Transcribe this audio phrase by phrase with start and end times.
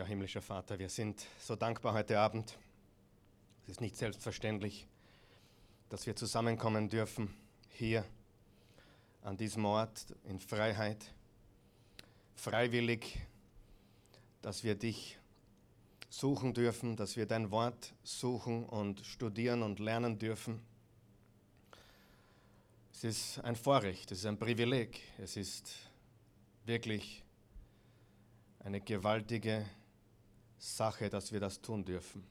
[0.00, 2.56] Ja, himmlischer Vater, wir sind so dankbar heute Abend.
[3.64, 4.86] Es ist nicht selbstverständlich,
[5.90, 7.36] dass wir zusammenkommen dürfen
[7.68, 8.06] hier
[9.20, 11.12] an diesem Ort in Freiheit,
[12.34, 13.20] freiwillig,
[14.40, 15.18] dass wir dich
[16.08, 20.62] suchen dürfen, dass wir dein Wort suchen und studieren und lernen dürfen.
[22.94, 25.74] Es ist ein Vorrecht, es ist ein Privileg, es ist
[26.64, 27.22] wirklich
[28.60, 29.66] eine gewaltige
[30.60, 32.22] Sache, dass wir das tun dürfen.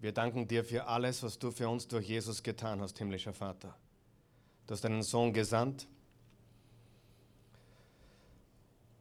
[0.00, 3.76] Wir danken dir für alles, was du für uns durch Jesus getan hast, himmlischer Vater.
[4.66, 5.86] Du hast deinen Sohn gesandt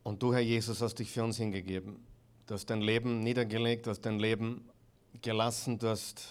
[0.04, 2.06] und du, Herr Jesus, hast dich für uns hingegeben.
[2.48, 4.70] Du hast dein Leben niedergelegt, du hast dein Leben
[5.22, 6.28] gelassen, du hast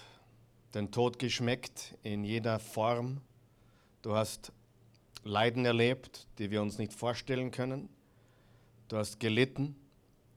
[0.75, 3.23] den Tod geschmeckt in jeder Form.
[4.03, 4.53] Du hast
[5.25, 7.89] Leiden erlebt, die wir uns nicht vorstellen können.
[8.89, 9.77] Du hast gelitten,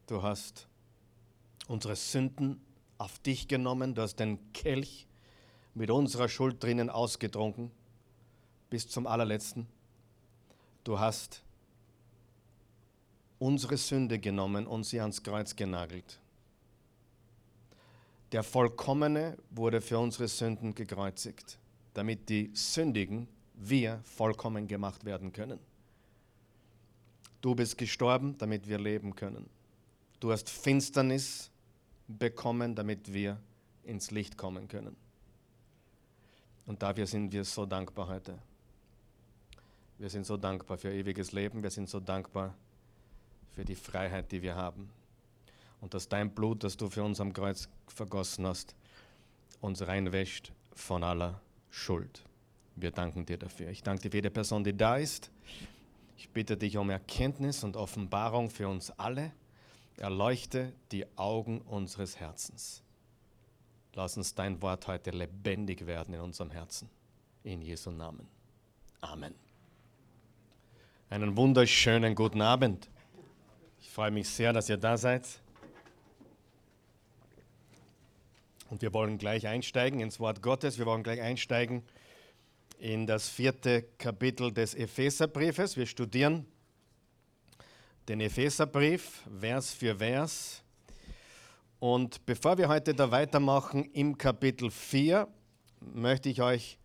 [0.07, 0.67] du hast
[1.67, 2.61] unsere Sünden
[2.97, 5.07] auf dich genommen, du hast den Kelch
[5.73, 7.71] mit unserer Schuld drinnen ausgetrunken
[8.69, 9.67] bis zum allerletzten.
[10.83, 11.43] Du hast
[13.39, 16.19] unsere Sünde genommen und sie ans Kreuz genagelt.
[18.31, 21.57] Der Vollkommene wurde für unsere Sünden gekreuzigt,
[21.93, 25.59] damit die Sündigen, wir, vollkommen gemacht werden können.
[27.41, 29.49] Du bist gestorben, damit wir leben können.
[30.19, 31.51] Du hast Finsternis
[32.07, 33.39] bekommen, damit wir
[33.83, 34.95] ins Licht kommen können.
[36.65, 38.39] Und dafür sind wir so dankbar heute.
[39.97, 41.63] Wir sind so dankbar für ewiges Leben.
[41.63, 42.53] Wir sind so dankbar
[43.53, 44.89] für die Freiheit, die wir haben.
[45.79, 48.75] Und dass dein Blut, das du für uns am Kreuz vergossen hast,
[49.61, 51.39] uns reinwäscht von aller
[51.69, 52.23] Schuld.
[52.75, 53.69] Wir danken dir dafür.
[53.69, 55.31] Ich danke dir für jede Person, die da ist.
[56.17, 59.31] Ich bitte dich um Erkenntnis und Offenbarung für uns alle.
[59.97, 62.83] Erleuchte die Augen unseres Herzens.
[63.93, 66.89] Lass uns dein Wort heute lebendig werden in unserem Herzen.
[67.43, 68.27] In Jesu Namen.
[68.99, 69.33] Amen.
[71.09, 72.89] Einen wunderschönen guten Abend.
[73.79, 75.25] Ich freue mich sehr, dass ihr da seid.
[78.69, 80.77] Und wir wollen gleich einsteigen ins Wort Gottes.
[80.77, 81.83] Wir wollen gleich einsteigen
[82.77, 85.77] in das vierte Kapitel des Epheserbriefes.
[85.77, 86.45] Wir studieren
[88.07, 90.61] den Epheserbrief, Vers für Vers.
[91.79, 95.27] Und bevor wir heute da weitermachen im Kapitel 4,
[95.79, 96.77] möchte ich euch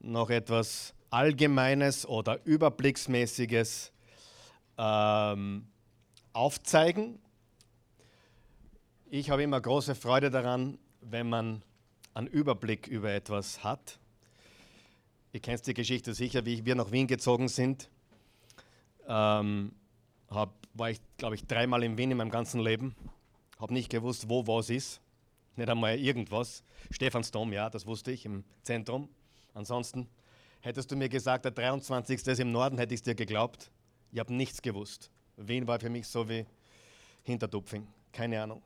[0.00, 3.90] noch etwas Allgemeines oder Überblicksmäßiges
[4.76, 5.66] ähm,
[6.32, 7.18] aufzeigen.
[9.10, 11.62] Ich habe immer große Freude daran, wenn man
[12.12, 13.98] einen Überblick über etwas hat.
[15.32, 17.88] Ihr kennt die Geschichte sicher, wie wir nach Wien gezogen sind.
[19.08, 19.72] Ähm,
[20.30, 22.94] hab, war ich, glaube ich, dreimal in Wien in meinem ganzen Leben.
[23.58, 25.00] Habe nicht gewusst, wo was ist.
[25.56, 26.62] Nicht einmal irgendwas.
[26.90, 29.08] Stephansdom, ja, das wusste ich im Zentrum.
[29.54, 30.08] Ansonsten
[30.60, 32.26] hättest du mir gesagt, der 23.
[32.26, 33.70] ist im Norden, hätte ich es dir geglaubt.
[34.12, 35.10] Ich habe nichts gewusst.
[35.36, 36.46] Wien war für mich so wie
[37.24, 37.86] Hintertupfing.
[38.12, 38.62] Keine Ahnung.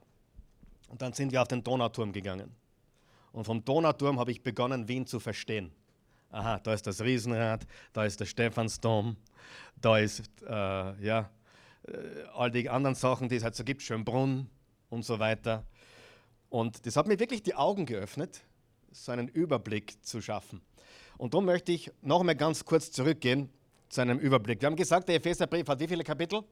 [0.88, 2.54] Und dann sind wir auf den Donauturm gegangen.
[3.32, 5.72] Und vom Donauturm habe ich begonnen, Wien zu verstehen.
[6.31, 9.16] Aha, da ist das Riesenrad, da ist der Stephansdom,
[9.81, 11.31] da ist, äh, ja,
[11.87, 14.49] äh, all die anderen Sachen, die es halt so gibt, Schönbrunn
[14.91, 15.65] und so weiter.
[16.49, 18.43] Und das hat mir wirklich die Augen geöffnet,
[18.93, 20.61] so einen Überblick zu schaffen.
[21.19, 23.50] Und darum möchte ich noch einmal ganz kurz zurückgehen
[23.89, 24.61] zu einem Überblick.
[24.61, 26.43] Wir haben gesagt, der Epheserbrief hat wie viele Kapitel?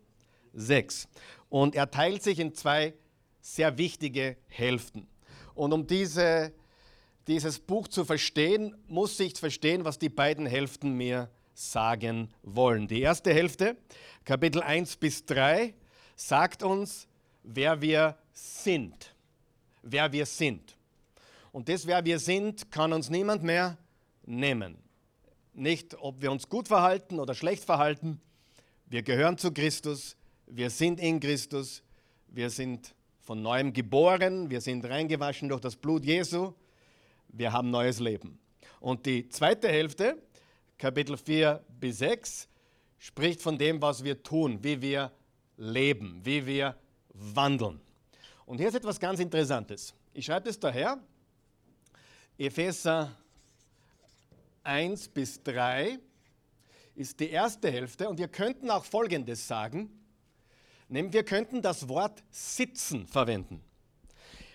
[0.52, 1.08] Sechs.
[1.48, 2.94] Und er teilt sich in zwei
[3.40, 5.06] sehr wichtige Hälften.
[5.54, 6.52] Und um diese,
[7.26, 12.88] dieses Buch zu verstehen, muss ich verstehen, was die beiden Hälften mir sagen wollen.
[12.88, 13.76] Die erste Hälfte,
[14.24, 15.74] Kapitel 1 bis 3,
[16.16, 17.08] sagt uns,
[17.42, 19.14] wer wir sind.
[19.82, 20.76] Wer wir sind.
[21.50, 23.76] Und das, wer wir sind, kann uns niemand mehr
[24.24, 24.78] nehmen.
[25.52, 28.20] Nicht, ob wir uns gut verhalten oder schlecht verhalten.
[28.86, 30.16] Wir gehören zu Christus.
[30.46, 31.82] Wir sind in Christus.
[32.28, 34.48] Wir sind von neuem geboren.
[34.50, 36.54] Wir sind reingewaschen durch das Blut Jesu.
[37.28, 38.38] Wir haben neues Leben.
[38.80, 40.16] Und die zweite Hälfte,
[40.82, 42.48] Kapitel 4 bis 6,
[42.98, 45.12] spricht von dem, was wir tun, wie wir
[45.56, 46.76] leben, wie wir
[47.10, 47.80] wandeln.
[48.46, 49.94] Und hier ist etwas ganz Interessantes.
[50.12, 50.98] Ich schreibe es daher.
[52.36, 53.16] Epheser
[54.64, 56.00] 1 bis 3
[56.96, 59.88] ist die erste Hälfte und wir könnten auch Folgendes sagen,
[60.88, 63.62] nämlich wir könnten das Wort sitzen verwenden.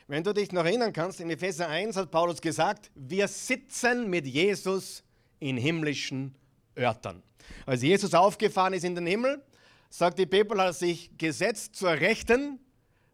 [0.07, 4.27] Wenn du dich noch erinnern kannst, in Epheser 1 hat Paulus gesagt, wir sitzen mit
[4.27, 5.05] Jesus
[5.39, 6.35] in himmlischen
[6.77, 7.23] Örtern.
[7.65, 9.41] Als Jesus aufgefahren ist in den Himmel,
[9.89, 12.59] sagt die Bibel, hat sich gesetzt zur Rechten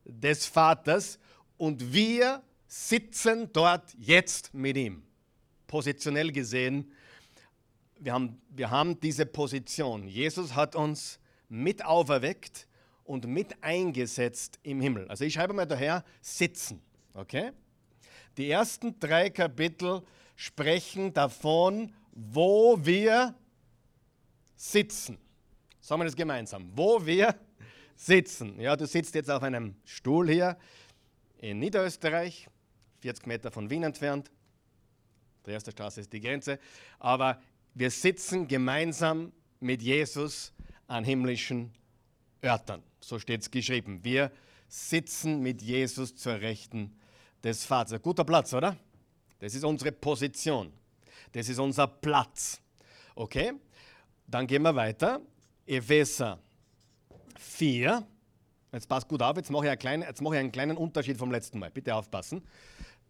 [0.06, 1.20] des Vaters
[1.58, 5.04] und wir sitzen dort jetzt mit ihm.
[5.68, 6.92] Positionell gesehen,
[8.00, 10.08] wir haben, wir haben diese Position.
[10.08, 12.68] Jesus hat uns mit auferweckt
[13.04, 15.08] und mit eingesetzt im Himmel.
[15.08, 16.82] Also ich schreibe mal daher sitzen.
[17.14, 17.52] Okay?
[18.38, 20.02] Die ersten drei Kapitel
[20.36, 23.36] sprechen davon, wo wir
[24.56, 25.18] sitzen.
[25.82, 26.72] Sagen wir das gemeinsam.
[26.76, 27.36] Wo wir
[27.96, 28.60] sitzen.
[28.60, 30.58] Ja, du sitzt jetzt auf einem Stuhl hier
[31.40, 32.48] in Niederösterreich,
[33.02, 34.32] 40 Meter von Wien entfernt.
[35.46, 36.60] Die erste Straße ist die Grenze.
[37.00, 37.42] Aber
[37.74, 40.54] wir sitzen gemeinsam mit Jesus
[40.88, 41.74] an himmlischen
[42.44, 42.84] Örtern.
[43.00, 44.04] So steht es geschrieben.
[44.04, 44.32] Wir
[44.68, 46.96] sitzen mit Jesus zur Rechten
[47.44, 48.02] des Vaters.
[48.02, 48.78] Guter Platz, oder?
[49.40, 50.72] Das ist unsere Position.
[51.34, 52.62] Das ist unser Platz.
[53.16, 53.54] Okay?
[54.28, 55.22] Dann gehen wir weiter.
[55.66, 56.40] Epheser
[57.38, 58.08] 4.
[58.72, 61.18] Jetzt passt gut auf, jetzt mache, ich einen kleinen, jetzt mache ich einen kleinen Unterschied
[61.18, 61.70] vom letzten Mal.
[61.70, 62.42] Bitte aufpassen.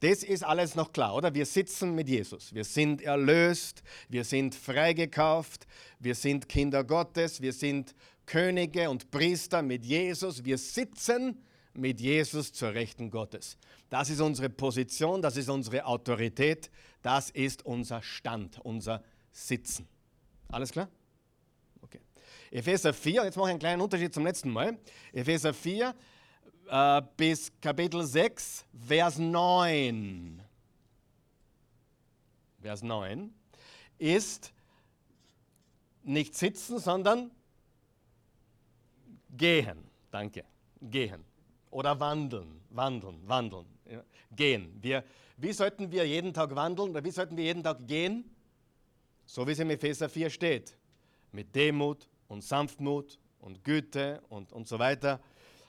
[0.01, 1.33] Das ist alles noch klar, oder?
[1.33, 2.53] Wir sitzen mit Jesus.
[2.53, 5.65] Wir sind erlöst, wir sind freigekauft,
[5.99, 10.43] wir sind Kinder Gottes, wir sind Könige und Priester mit Jesus.
[10.43, 11.41] Wir sitzen
[11.73, 13.57] mit Jesus zur Rechten Gottes.
[13.89, 16.69] Das ist unsere Position, das ist unsere Autorität,
[17.03, 19.87] das ist unser Stand, unser Sitzen.
[20.47, 20.87] Alles klar?
[21.81, 21.99] Okay.
[22.49, 24.77] Epheser 4, jetzt mache ich einen kleinen Unterschied zum letzten Mal.
[25.11, 25.93] Epheser 4
[26.69, 30.41] äh, bis Kapitel 6, Vers 9.
[32.61, 33.33] Vers 9
[33.97, 34.53] ist
[36.03, 37.31] nicht sitzen, sondern
[39.29, 39.89] gehen.
[40.11, 40.45] Danke.
[40.81, 41.25] Gehen.
[41.69, 42.61] Oder wandeln.
[42.69, 43.27] Wandeln.
[43.27, 43.72] Wandeln.
[44.35, 44.77] Gehen.
[44.81, 45.03] Wir,
[45.37, 48.23] wie sollten wir jeden Tag wandeln oder wie sollten wir jeden Tag gehen?
[49.25, 50.77] So wie es im Epheser 4 steht.
[51.31, 55.19] Mit Demut und Sanftmut und Güte und, und so weiter.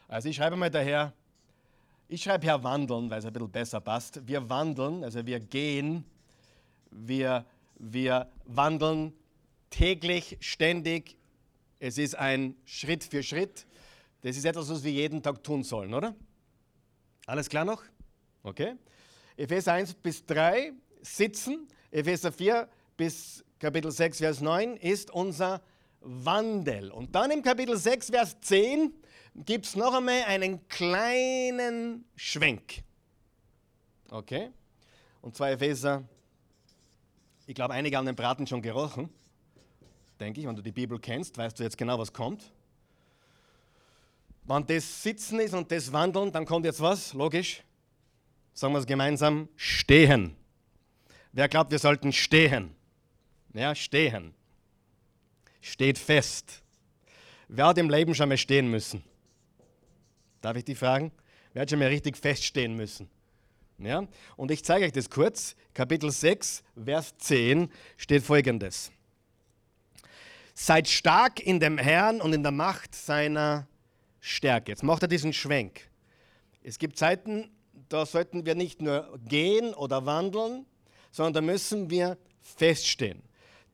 [0.09, 1.13] Also ich schreibe mal daher,
[2.09, 4.27] ich schreibe hier wandeln, weil es ein bisschen besser passt.
[4.27, 6.05] Wir wandeln, also wir gehen,
[6.91, 7.45] wir,
[7.77, 9.13] wir wandeln
[9.71, 11.17] täglich, ständig.
[11.81, 13.67] Es ist ein Schritt für Schritt.
[14.21, 16.15] Das ist etwas, was wir jeden Tag tun sollen, oder?
[17.27, 17.83] Alles klar noch?
[18.45, 18.77] Okay.
[19.37, 21.67] Epheser 1 bis 3 sitzen.
[21.91, 25.63] Epheser 4 bis Kapitel 6, Vers 9 ist unser
[26.01, 26.93] Wandel.
[26.93, 28.93] Und dann im Kapitel 6, Vers 10
[29.35, 32.83] gibt es noch einmal einen kleinen Schwenk.
[34.11, 34.51] Okay?
[35.23, 36.05] Und zwar Epheser,
[37.47, 39.09] ich glaube, einige haben den Braten schon gerochen.
[40.21, 42.53] Denke ich, wenn du die Bibel kennst, weißt du jetzt genau, was kommt.
[44.45, 47.65] Wenn das Sitzen ist und das Wandeln, dann kommt jetzt was, logisch.
[48.55, 50.37] Sagen wir es gemeinsam, stehen.
[51.33, 52.75] Wer glaubt, wir sollten stehen?
[53.53, 54.33] Ja, stehen.
[55.61, 56.63] Steht fest.
[57.49, 59.03] Wer hat im Leben schon mal stehen müssen?
[60.41, 61.11] Darf ich die fragen?
[61.53, 63.11] Wer hat schon mal richtig feststehen müssen?
[63.79, 64.07] Ja?
[64.37, 65.57] Und ich zeige euch das kurz.
[65.73, 68.93] Kapitel 6, Vers 10 steht folgendes.
[70.55, 73.67] Seid stark in dem Herrn und in der Macht seiner
[74.21, 74.71] Stärke.
[74.71, 75.89] Jetzt macht er diesen Schwenk.
[76.63, 77.51] Es gibt Zeiten,
[77.95, 80.67] da sollten wir nicht nur gehen oder wandeln,
[81.13, 83.23] sondern da müssen wir feststehen.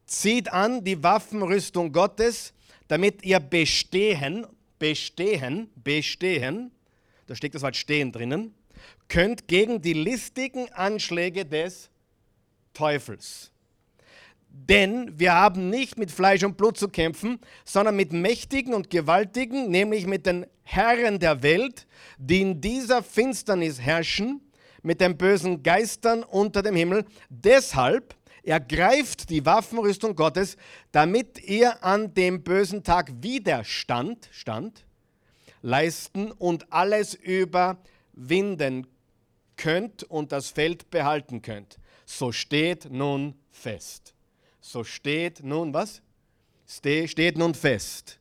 [0.05, 2.53] Zieht an die Waffenrüstung Gottes,
[2.87, 4.47] damit ihr bestehen,
[4.79, 6.71] bestehen, bestehen,
[7.29, 8.55] da steckt das Wort stehen drinnen,
[9.09, 11.89] könnt gegen die listigen Anschläge des
[12.75, 13.51] Teufels.
[14.53, 19.71] Denn wir haben nicht mit Fleisch und Blut zu kämpfen, sondern mit Mächtigen und Gewaltigen,
[19.71, 21.87] nämlich mit den Herren der Welt,
[22.19, 24.41] die in dieser Finsternis herrschen,
[24.83, 27.05] mit den bösen Geistern unter dem Himmel.
[27.29, 30.57] Deshalb ergreift die Waffenrüstung Gottes,
[30.93, 34.85] damit ihr an dem bösen Tag Widerstand stand,
[35.63, 38.87] leisten und alles überwinden
[39.57, 41.79] könnt und das Feld behalten könnt.
[42.07, 44.15] So steht nun fest.
[44.73, 46.01] So steht nun was?
[46.65, 48.21] Steht nun fest.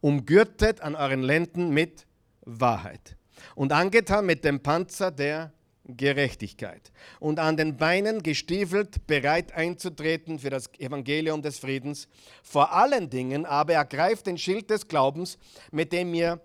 [0.00, 2.06] Umgürtet an euren Lenden mit
[2.40, 3.16] Wahrheit
[3.54, 5.52] und angetan mit dem Panzer der
[5.84, 6.90] Gerechtigkeit
[7.20, 12.08] und an den Beinen gestiefelt, bereit einzutreten für das Evangelium des Friedens.
[12.42, 15.38] Vor allen Dingen aber ergreift den Schild des Glaubens,
[15.70, 16.40] mit dem ihr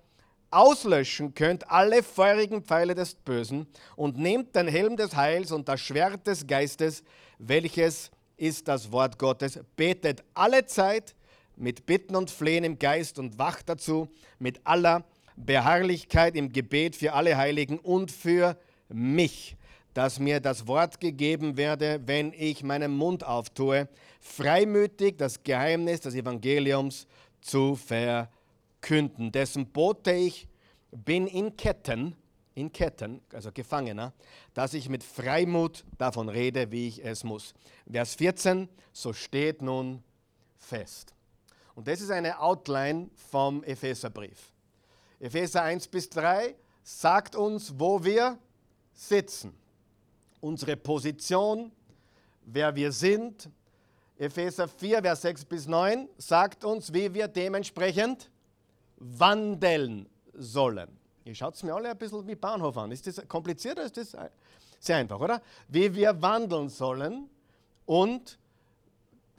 [0.51, 5.81] auslöschen könnt alle feurigen Pfeile des Bösen und nehmt den Helm des Heils und das
[5.81, 7.03] Schwert des Geistes,
[7.39, 9.59] welches ist das Wort Gottes.
[9.75, 11.15] Betet alle Zeit
[11.55, 15.05] mit Bitten und Flehen im Geist und wacht dazu mit aller
[15.35, 18.57] Beharrlichkeit im Gebet für alle Heiligen und für
[18.89, 19.55] mich,
[19.93, 23.87] dass mir das Wort gegeben werde, wenn ich meinen Mund auftue,
[24.19, 27.05] freimütig das Geheimnis des Evangeliums
[27.41, 30.47] zu verkünden, dessen Bote ich
[30.91, 32.15] bin in Ketten,
[32.53, 34.13] in Ketten, also Gefangener,
[34.53, 37.53] dass ich mit Freimut davon rede, wie ich es muss.
[37.89, 40.03] Vers 14, so steht nun
[40.57, 41.13] fest.
[41.75, 44.51] Und das ist eine Outline vom Epheserbrief.
[45.19, 48.37] Epheser 1 bis 3 sagt uns, wo wir
[48.93, 49.53] sitzen,
[50.41, 51.71] unsere Position,
[52.45, 53.49] wer wir sind.
[54.17, 58.29] Epheser 4, Vers 6 bis 9 sagt uns, wie wir dementsprechend
[58.97, 61.00] wandeln sollen.
[61.23, 62.91] Ihr schaut es mir alle ein bisschen wie Bahnhof an.
[62.91, 64.15] Ist das kompliziert oder ist das
[64.79, 65.41] sehr einfach, oder?
[65.67, 67.29] Wie wir wandeln sollen
[67.85, 68.39] und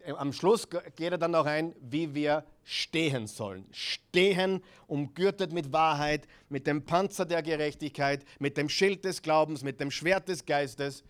[0.04, 3.66] äh, am Schluss geht er dann noch ein, wie wir stehen sollen.
[3.72, 9.80] Stehen, umgürtet mit Wahrheit, mit dem Panzer der Gerechtigkeit, mit dem Schild des Glaubens, mit
[9.80, 11.02] dem Schwert des Geistes,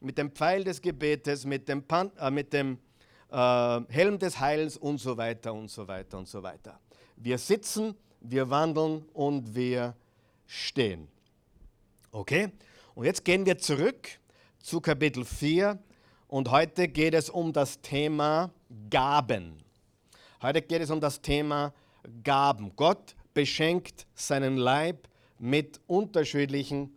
[0.00, 2.78] mit dem Pfeil des Gebetes, mit dem, Pan äh, mit dem
[3.30, 6.78] äh, Helm des Heils und so weiter und so weiter und so weiter.
[7.16, 9.94] Wir sitzen, wir wandeln und wir
[10.52, 11.08] stehen.
[12.10, 12.52] Okay?
[12.94, 14.08] Und jetzt gehen wir zurück
[14.58, 15.78] zu Kapitel 4
[16.28, 18.50] und heute geht es um das Thema
[18.90, 19.62] Gaben.
[20.42, 21.72] Heute geht es um das Thema
[22.22, 22.76] Gaben.
[22.76, 26.94] Gott beschenkt seinen Leib mit unterschiedlichen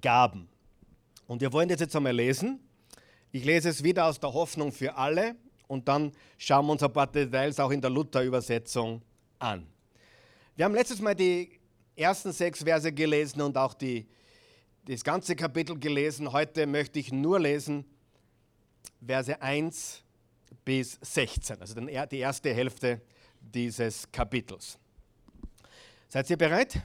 [0.00, 0.48] Gaben.
[1.26, 2.58] Und wir wollen das jetzt einmal lesen.
[3.32, 5.36] Ich lese es wieder aus der Hoffnung für alle
[5.68, 9.02] und dann schauen wir uns ein paar Details auch in der Luther-Übersetzung
[9.38, 9.66] an.
[10.56, 11.58] Wir haben letztes Mal die
[11.96, 14.06] ersten sechs Verse gelesen und auch die,
[14.86, 16.32] das ganze Kapitel gelesen.
[16.32, 17.84] Heute möchte ich nur lesen
[19.04, 20.02] Verse 1
[20.64, 23.00] bis 16, also die erste Hälfte
[23.40, 24.78] dieses Kapitels.
[26.08, 26.80] Seid ihr bereit?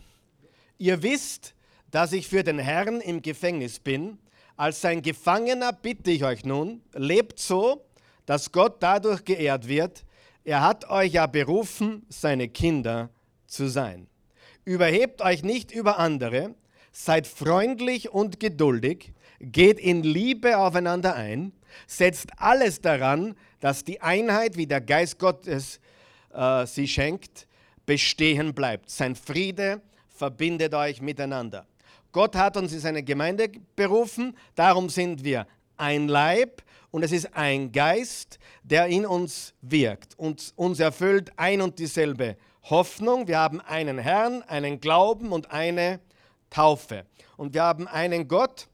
[0.78, 1.56] Ihr wisst,
[1.92, 4.20] dass ich für den Herrn im Gefängnis bin.
[4.56, 7.84] Als sein Gefangener bitte ich euch nun, lebt so,
[8.26, 10.06] dass Gott dadurch geehrt wird.
[10.44, 13.10] Er hat euch ja berufen, seine Kinder
[13.48, 14.08] zu sein.
[14.64, 16.56] Überhebt euch nicht über andere,
[16.92, 21.52] seid freundlich und geduldig, geht in Liebe aufeinander ein,
[21.88, 25.80] setzt alles daran, dass die Einheit, wie der Geist Gottes
[26.34, 27.48] äh, sie schenkt,
[27.86, 28.90] bestehen bleibt.
[28.90, 31.68] Sein Friede verbindet euch miteinander.
[32.12, 35.46] Gott hat uns in seine Gemeinde berufen, darum sind wir
[35.78, 41.62] ein Leib und es ist ein Geist, der in uns wirkt und uns erfüllt ein
[41.62, 42.38] und dieselbe
[42.70, 43.28] Hoffnung.
[43.28, 46.00] Wir haben einen Herrn, einen Glauben und eine
[46.50, 47.06] Taufe.
[47.38, 48.68] Und wir haben einen Gott,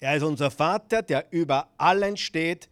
[0.00, 2.68] er ist unser Vater, der über allen steht,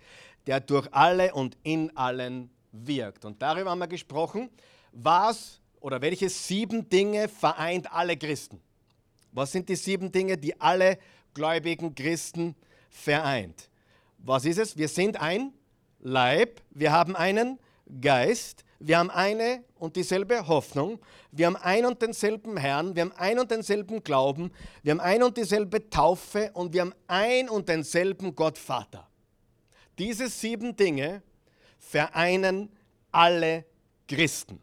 [0.46, 3.24] der durch alle und in allen wirkt.
[3.24, 4.50] Und darüber haben wir gesprochen,
[4.92, 8.60] was oder welche sieben Dinge vereint alle Christen.
[9.32, 10.98] Was sind die sieben Dinge, die alle
[11.34, 12.56] gläubigen Christen
[12.88, 13.70] vereint?
[14.18, 14.76] Was ist es?
[14.76, 15.52] Wir sind ein
[16.00, 17.58] Leib, wir haben einen
[18.00, 20.98] Geist, wir haben eine und dieselbe Hoffnung,
[21.30, 24.50] wir haben ein und denselben Herrn, wir haben ein und denselben Glauben,
[24.82, 29.06] wir haben ein und dieselbe Taufe und wir haben ein und denselben Gott Vater.
[29.98, 31.22] Diese sieben Dinge
[31.78, 32.70] vereinen
[33.12, 33.66] alle
[34.08, 34.60] Christen.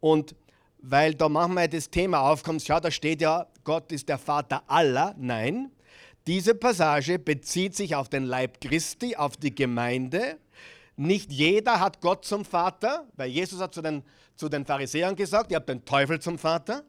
[0.00, 0.34] Und
[0.78, 5.14] weil da manchmal das Thema aufkommt, schau, da steht ja, Gott ist der Vater aller.
[5.16, 5.70] Nein,
[6.26, 10.38] diese Passage bezieht sich auf den Leib Christi, auf die Gemeinde.
[10.96, 14.02] Nicht jeder hat Gott zum Vater, weil Jesus hat zu den,
[14.36, 16.84] zu den Pharisäern gesagt, ihr habt den Teufel zum Vater.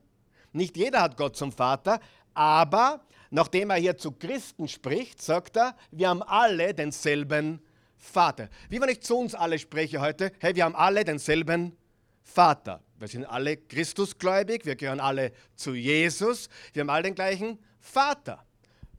[0.51, 1.99] Nicht jeder hat Gott zum Vater,
[2.33, 7.61] aber nachdem er hier zu Christen spricht, sagt er, wir haben alle denselben
[7.97, 8.49] Vater.
[8.69, 11.75] Wie wenn ich zu uns alle spreche heute, hey, wir haben alle denselben
[12.21, 12.81] Vater.
[12.99, 18.45] Wir sind alle Christusgläubig, wir gehören alle zu Jesus, wir haben alle den gleichen Vater.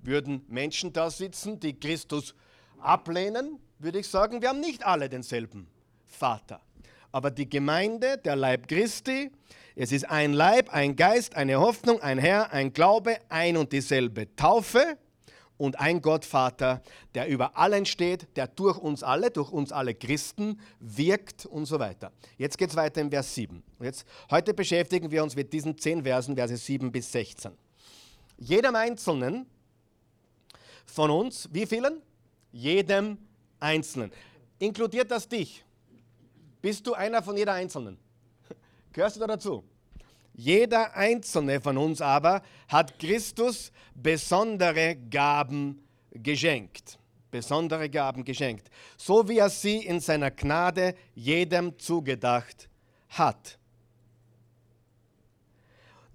[0.02, 2.34] Würden Menschen da sitzen, die Christus
[2.78, 5.66] ablehnen, würde ich sagen, wir haben nicht alle denselben
[6.06, 6.60] Vater.
[7.12, 9.30] Aber die Gemeinde, der Leib Christi,
[9.76, 14.34] es ist ein Leib, ein Geist, eine Hoffnung, ein Herr, ein Glaube, ein und dieselbe
[14.36, 14.98] Taufe
[15.56, 16.82] und ein Gott Vater,
[17.14, 21.78] der über allen steht, der durch uns alle, durch uns alle Christen wirkt und so
[21.78, 22.12] weiter.
[22.38, 23.62] Jetzt geht es weiter in Vers 7.
[23.80, 27.52] Jetzt, heute beschäftigen wir uns mit diesen zehn Versen, Verse 7 bis 16.
[28.38, 29.46] Jedem Einzelnen
[30.86, 32.02] von uns, wie vielen?
[32.52, 33.18] Jedem
[33.64, 34.12] Einzelnen.
[34.58, 35.64] Inkludiert das dich?
[36.60, 37.98] Bist du einer von jeder Einzelnen?
[38.92, 39.64] Gehörst du da dazu?
[40.34, 46.98] Jeder einzelne von uns aber hat Christus besondere Gaben geschenkt.
[47.30, 48.68] Besondere Gaben geschenkt.
[48.96, 52.68] So wie er sie in seiner Gnade jedem zugedacht
[53.08, 53.58] hat.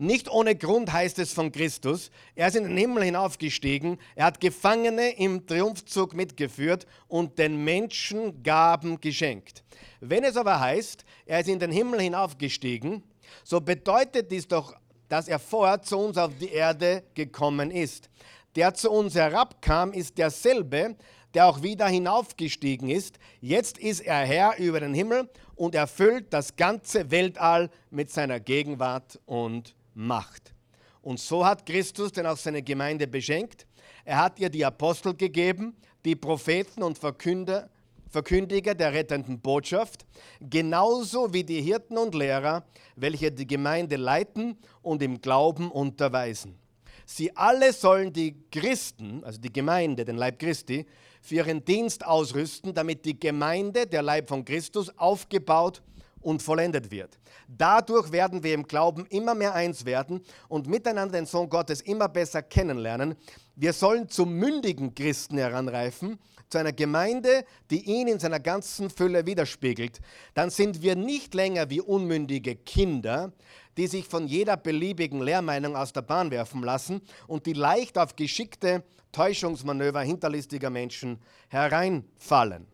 [0.02, 4.40] Nicht ohne Grund heißt es von Christus, er ist in den Himmel hinaufgestiegen, er hat
[4.40, 9.62] Gefangene im Triumphzug mitgeführt und den Menschen Gaben geschenkt.
[10.00, 13.04] Wenn es aber heißt, er ist in den Himmel hinaufgestiegen,
[13.44, 14.74] so bedeutet dies doch
[15.10, 18.10] dass er vorher zu uns auf die Erde gekommen ist.
[18.56, 20.96] Der zu uns herabkam, ist derselbe,
[21.34, 23.20] der auch wieder hinaufgestiegen ist.
[23.42, 29.20] Jetzt ist er Herr über den Himmel und erfüllt das ganze Weltall mit seiner Gegenwart
[29.26, 30.54] und Macht.
[31.02, 33.66] Und so hat Christus denn auch seine Gemeinde beschenkt.
[34.06, 37.70] Er hat ihr die Apostel gegeben, die Propheten und Verkünder,
[38.10, 40.06] Verkündiger der rettenden Botschaft,
[40.40, 42.66] genauso wie die Hirten und Lehrer,
[42.96, 46.58] welche die Gemeinde leiten und im Glauben unterweisen.
[47.06, 50.86] Sie alle sollen die Christen, also die Gemeinde, den Leib Christi,
[51.22, 55.99] für ihren Dienst ausrüsten, damit die Gemeinde, der Leib von Christus, aufgebaut und
[56.42, 57.20] vollendet wird.
[57.48, 62.08] Dadurch werden wir im Glauben immer mehr eins werden und miteinander den Sohn Gottes immer
[62.10, 63.16] besser kennenlernen.
[63.56, 69.26] Wir sollen zu mündigen Christen heranreifen, zu einer Gemeinde, die ihn in seiner ganzen Fülle
[69.26, 70.00] widerspiegelt.
[70.34, 73.32] Dann sind wir nicht länger wie unmündige Kinder,
[73.78, 78.16] die sich von jeder beliebigen Lehrmeinung aus der Bahn werfen lassen und die leicht auf
[78.16, 82.68] geschickte Täuschungsmanöver hinterlistiger Menschen hereinfallen.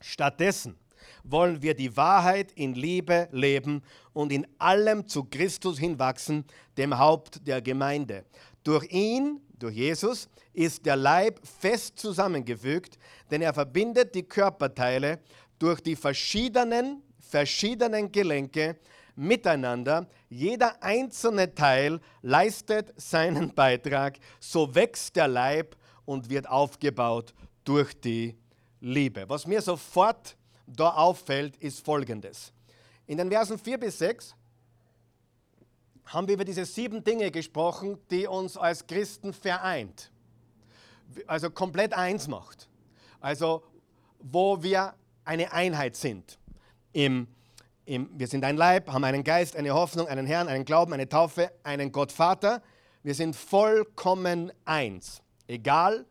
[0.00, 0.76] Stattdessen
[1.30, 3.82] wollen wir die Wahrheit in Liebe leben
[4.12, 6.44] und in allem zu Christus hinwachsen,
[6.76, 8.24] dem Haupt der Gemeinde.
[8.64, 12.98] Durch ihn, durch Jesus, ist der Leib fest zusammengefügt,
[13.30, 15.20] denn er verbindet die Körperteile
[15.58, 18.76] durch die verschiedenen, verschiedenen Gelenke
[19.18, 20.08] miteinander.
[20.28, 28.38] Jeder einzelne Teil leistet seinen Beitrag, so wächst der Leib und wird aufgebaut durch die
[28.80, 29.24] Liebe.
[29.28, 30.37] Was mir sofort
[30.68, 32.52] da auffällt, ist folgendes.
[33.06, 34.34] In den Versen 4 bis 6
[36.06, 40.10] haben wir über diese sieben Dinge gesprochen, die uns als Christen vereint.
[41.26, 42.68] Also komplett eins macht.
[43.20, 43.62] Also
[44.18, 44.94] wo wir
[45.24, 46.38] eine Einheit sind.
[46.92, 47.28] Im,
[47.84, 51.08] im, wir sind ein Leib, haben einen Geist, eine Hoffnung, einen Herrn, einen Glauben, eine
[51.08, 52.62] Taufe, einen Gott Vater.
[53.02, 55.22] Wir sind vollkommen eins.
[55.46, 56.04] Egal,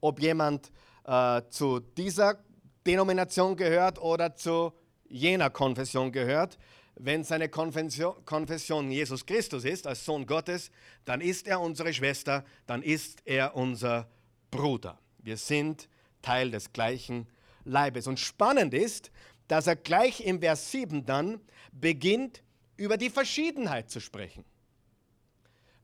[0.00, 0.72] ob jemand
[1.04, 2.42] äh, zu dieser
[2.86, 4.72] Denomination gehört oder zu
[5.08, 6.58] jener Konfession gehört.
[6.94, 10.70] Wenn seine Konfession, Konfession Jesus Christus ist, als Sohn Gottes,
[11.04, 14.08] dann ist er unsere Schwester, dann ist er unser
[14.50, 14.98] Bruder.
[15.18, 15.88] Wir sind
[16.20, 17.26] Teil des gleichen
[17.64, 18.06] Leibes.
[18.06, 19.10] Und spannend ist,
[19.48, 21.40] dass er gleich im Vers 7 dann
[21.72, 22.42] beginnt,
[22.76, 24.44] über die Verschiedenheit zu sprechen.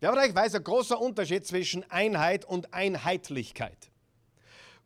[0.00, 3.90] Wer von euch weiß, ein großer Unterschied zwischen Einheit und Einheitlichkeit.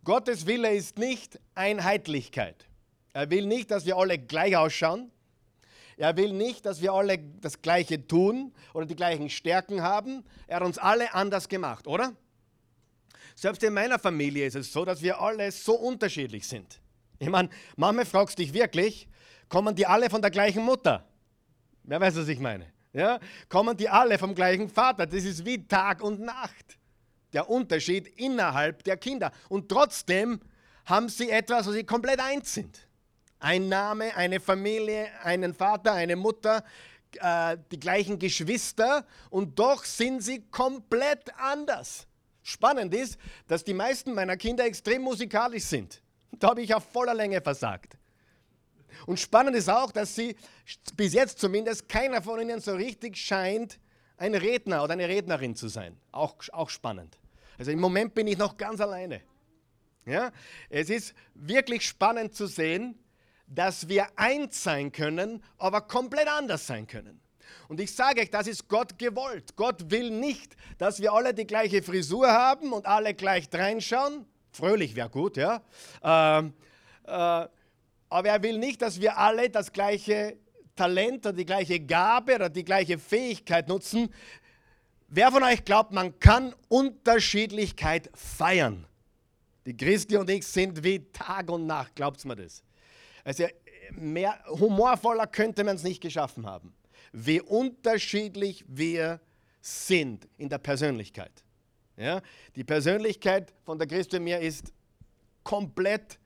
[0.05, 2.67] Gottes Wille ist nicht Einheitlichkeit.
[3.13, 5.13] Er will nicht, dass wir alle gleich ausschauen.
[5.97, 10.25] Er will nicht, dass wir alle das Gleiche tun oder die gleichen Stärken haben.
[10.49, 12.17] Er hat uns alle anders gemacht, oder?
[13.37, 16.81] Selbst in meiner Familie ist es so, dass wir alle so unterschiedlich sind.
[17.21, 19.07] Ich meine, Mama fragst dich wirklich,
[19.49, 21.07] kommen die alle von der gleichen Mutter?
[21.85, 22.73] Wer weiß, was ich meine?
[22.93, 23.21] Ja?
[23.49, 25.07] Kommen die alle vom gleichen Vater?
[25.07, 26.79] Das ist wie Tag und Nacht
[27.33, 29.33] der Unterschied innerhalb der Kinder.
[29.49, 30.41] Und trotzdem
[30.85, 32.89] haben sie etwas, wo sie komplett eins sind.
[33.39, 36.65] Ein Name, eine Familie, einen Vater, eine Mutter,
[37.21, 42.07] äh, die gleichen Geschwister und doch sind sie komplett anders.
[42.43, 46.03] Spannend ist, dass die meisten meiner Kinder extrem musikalisch sind.
[46.39, 47.99] Da habe ich auf voller Länge versagt.
[49.07, 50.35] Und spannend ist auch, dass sie
[50.97, 53.79] bis jetzt zumindest keiner von ihnen so richtig scheint,
[54.17, 55.97] ein Redner oder eine Rednerin zu sein.
[56.11, 57.19] Auch, auch spannend.
[57.59, 59.23] Also im Moment bin ich noch ganz alleine.
[60.07, 60.33] Ja?
[60.69, 62.99] Es ist wirklich spannend zu sehen,
[63.47, 67.21] dass wir eins sein können, aber komplett anders sein können.
[67.69, 69.57] Und ich sage euch, das ist Gott gewollt.
[69.57, 74.27] Gott will nicht, dass wir alle die gleiche Frisur haben und alle gleich reinschauen.
[74.53, 75.63] Fröhlich wäre gut, ja.
[76.03, 76.55] Ähm,
[77.05, 80.37] äh, aber er will nicht, dass wir alle das gleiche
[80.77, 84.13] Talent oder die gleiche Gabe oder die gleiche Fähigkeit nutzen.
[85.15, 88.87] Wer von euch glaubt, man kann Unterschiedlichkeit feiern?
[89.67, 92.63] Die Christi und ich sind wie Tag und Nacht, glaubt mir das?
[93.23, 93.45] Also
[93.91, 96.73] mehr humorvoller könnte man es nicht geschaffen haben.
[97.13, 99.21] Wie unterschiedlich wir
[99.61, 101.45] sind in der Persönlichkeit.
[101.99, 102.23] Ja?
[102.57, 104.73] Die Persönlichkeit von der Christi und mir ist
[105.45, 106.19] komplett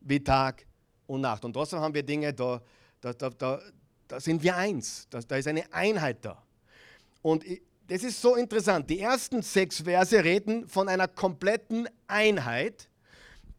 [0.00, 0.64] wie Tag
[1.06, 1.44] und Nacht.
[1.44, 2.62] Und trotzdem haben wir Dinge, da,
[3.02, 3.60] da, da,
[4.08, 5.06] da, sind wir eins.
[5.10, 6.42] Da, da ist eine Einheit da.
[7.20, 8.88] Und ich, das ist so interessant.
[8.88, 12.88] Die ersten sechs Verse reden von einer kompletten Einheit.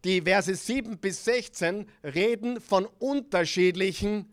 [0.04, 4.32] Die Verse 7 bis 16 reden von unterschiedlichen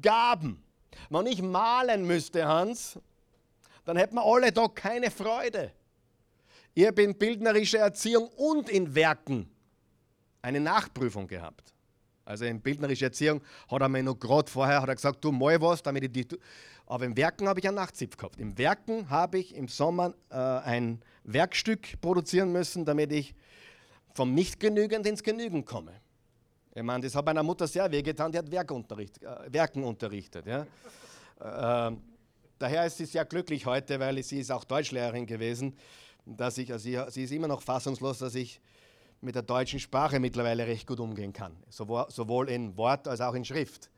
[0.00, 0.62] Gaben.
[1.10, 2.98] Wenn ich malen müsste, Hans,
[3.84, 5.72] dann hätten wir alle da keine Freude.
[6.74, 9.50] Ich habe in bildnerischer Erziehung und in Werken
[10.40, 11.74] eine Nachprüfung gehabt.
[12.24, 15.60] Also in bildnerischer Erziehung hat er mir noch gerade vorher hat er gesagt, du mal
[15.60, 16.38] was, damit ich dich.
[16.86, 18.38] Aber im Werken habe ich einen Nachtzipf gehabt.
[18.38, 23.34] Im Werken habe ich im Sommer äh, ein Werkstück produzieren müssen, damit ich
[24.14, 25.92] vom Nicht-Genügend ins Genügen komme.
[26.74, 30.46] Ich meine, das hat meiner Mutter sehr wehgetan, die hat Werkunterricht, äh, Werken unterrichtet.
[30.46, 30.66] Ja.
[31.40, 31.96] Äh,
[32.58, 35.76] daher ist sie sehr glücklich heute, weil sie ist auch Deutschlehrerin gewesen,
[36.24, 38.60] dass ich, also sie, sie ist immer noch fassungslos, dass ich
[39.20, 43.44] mit der deutschen Sprache mittlerweile recht gut umgehen kann, sowohl in Wort als auch in
[43.44, 43.90] Schrift.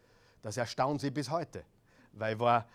[0.42, 1.64] Das erstaunt sie bis heute,
[2.16, 2.66] weil war,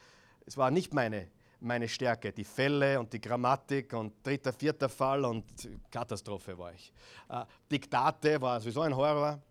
[0.46, 1.28] es war nicht meine,
[1.60, 2.32] meine Stärke.
[2.32, 5.46] Die Fälle und die Grammatik und dritter, vierter Fall und
[5.92, 6.92] Katastrophe war ich.
[7.30, 9.42] Äh, Diktate war sowieso ein Horror,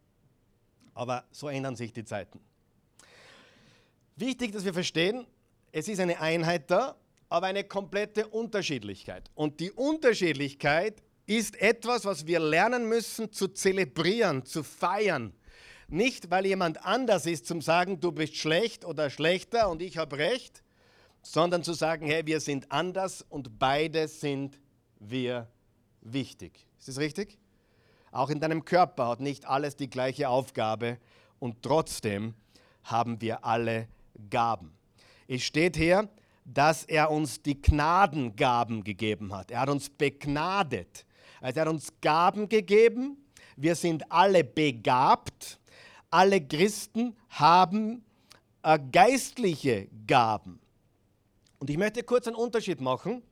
[0.95, 2.41] aber so ändern sich die Zeiten.
[4.17, 5.27] Wichtig, dass wir verstehen,
[5.71, 6.97] es ist eine Einheit da,
[7.29, 9.31] aber eine komplette Unterschiedlichkeit.
[9.35, 15.33] Und die Unterschiedlichkeit ist etwas, was wir lernen müssen zu zelebrieren, zu feiern.
[15.91, 20.19] Nicht, weil jemand anders ist, zum sagen, du bist schlecht oder schlechter und ich habe
[20.19, 20.63] recht,
[21.23, 24.61] sondern zu sagen, hey, wir sind anders und beide sind
[24.99, 25.49] wir
[26.03, 26.67] wichtig.
[26.79, 27.39] Ist das richtig?
[28.13, 30.99] Auch in deinem Körper hat nicht alles die gleiche Aufgabe
[31.39, 32.35] und trotzdem
[32.85, 33.89] haben wir alle
[34.31, 34.73] Gaben.
[35.27, 36.09] Es steht hier,
[36.45, 39.51] dass er uns die Gnadengaben gegeben hat.
[39.51, 41.07] Er hat uns begnadet.
[41.41, 43.17] Also er hat uns Gaben gegeben.
[43.57, 45.59] Wir sind alle begabt.
[46.11, 48.05] Alle Christen haben
[48.63, 50.61] äh, geistliche Gaben.
[51.59, 53.23] Und ich möchte kurz einen Unterschied machen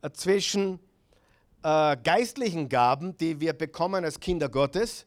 [0.00, 0.80] äh, zwischen
[1.62, 5.06] äh, geistlichen Gaben, die wir bekommen als Kinder Gottes,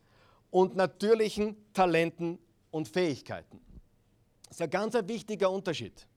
[0.51, 2.39] und natürlichen Talenten
[2.71, 3.59] und Fähigkeiten.
[4.47, 6.07] Das ist ein ganz wichtiger Unterschied.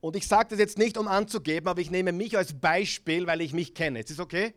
[0.00, 3.40] Und ich sage das jetzt nicht, um anzugeben, aber ich nehme mich als Beispiel, weil
[3.42, 4.00] ich mich kenne.
[4.00, 4.54] Ist das okay?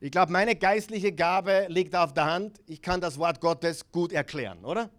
[0.00, 2.60] Ich glaube, meine geistliche Gabe liegt auf der Hand.
[2.66, 4.90] Ich kann das Wort Gottes gut erklären, oder?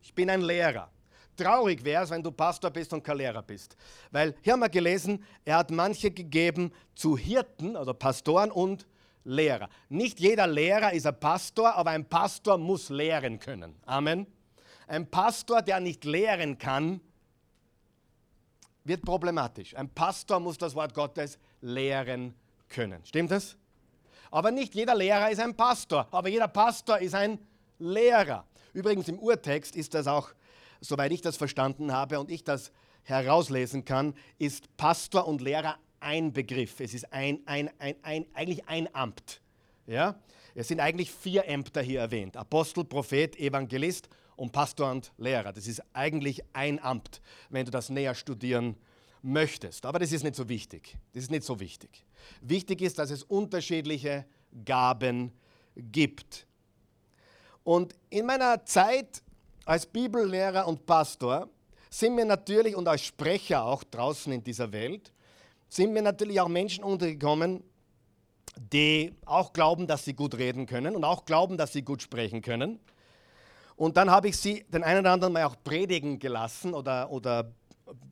[0.00, 0.90] Ich bin ein Lehrer.
[1.36, 3.76] Traurig wäre es, wenn du Pastor bist und kein Lehrer bist.
[4.12, 8.86] Weil hier haben wir gelesen, er hat manche gegeben zu Hirten, also Pastoren und
[9.24, 9.68] Lehrer.
[9.88, 13.74] Nicht jeder Lehrer ist ein Pastor, aber ein Pastor muss lehren können.
[13.86, 14.26] Amen.
[14.86, 17.00] Ein Pastor, der nicht lehren kann,
[18.84, 19.74] wird problematisch.
[19.74, 22.34] Ein Pastor muss das Wort Gottes lehren
[22.68, 23.04] können.
[23.04, 23.56] Stimmt das?
[24.34, 27.38] Aber nicht jeder Lehrer ist ein Pastor, aber jeder Pastor ist ein
[27.78, 28.44] Lehrer.
[28.72, 30.30] Übrigens im Urtext ist das auch,
[30.80, 32.72] soweit ich das verstanden habe und ich das
[33.04, 36.80] herauslesen kann, ist Pastor und Lehrer ein Begriff.
[36.80, 39.40] Es ist ein, ein, ein, ein, eigentlich ein Amt.
[39.86, 40.16] Ja?
[40.56, 42.36] Es sind eigentlich vier Ämter hier erwähnt.
[42.36, 45.52] Apostel, Prophet, Evangelist und Pastor und Lehrer.
[45.52, 47.20] Das ist eigentlich ein Amt,
[47.50, 48.74] wenn du das näher studieren
[49.24, 49.86] möchtest.
[49.86, 50.96] Aber das ist nicht so wichtig.
[51.12, 52.04] Das ist nicht so wichtig.
[52.40, 54.26] Wichtig ist, dass es unterschiedliche
[54.64, 55.32] Gaben
[55.76, 56.46] gibt.
[57.64, 59.22] Und in meiner Zeit
[59.64, 61.48] als Bibellehrer und Pastor
[61.88, 65.12] sind mir natürlich und als Sprecher auch draußen in dieser Welt,
[65.68, 67.64] sind mir natürlich auch Menschen untergekommen,
[68.56, 72.42] die auch glauben, dass sie gut reden können und auch glauben, dass sie gut sprechen
[72.42, 72.78] können.
[73.76, 77.50] Und dann habe ich sie den einen oder anderen mal auch predigen gelassen oder, oder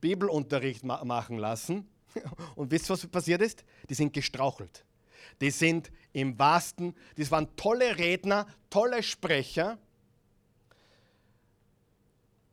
[0.01, 1.87] Bibelunterricht ma machen lassen.
[2.55, 3.63] Und wisst ihr, was passiert ist?
[3.89, 4.85] Die sind gestrauchelt.
[5.41, 9.77] Die sind im wahrsten, das waren tolle Redner, tolle Sprecher.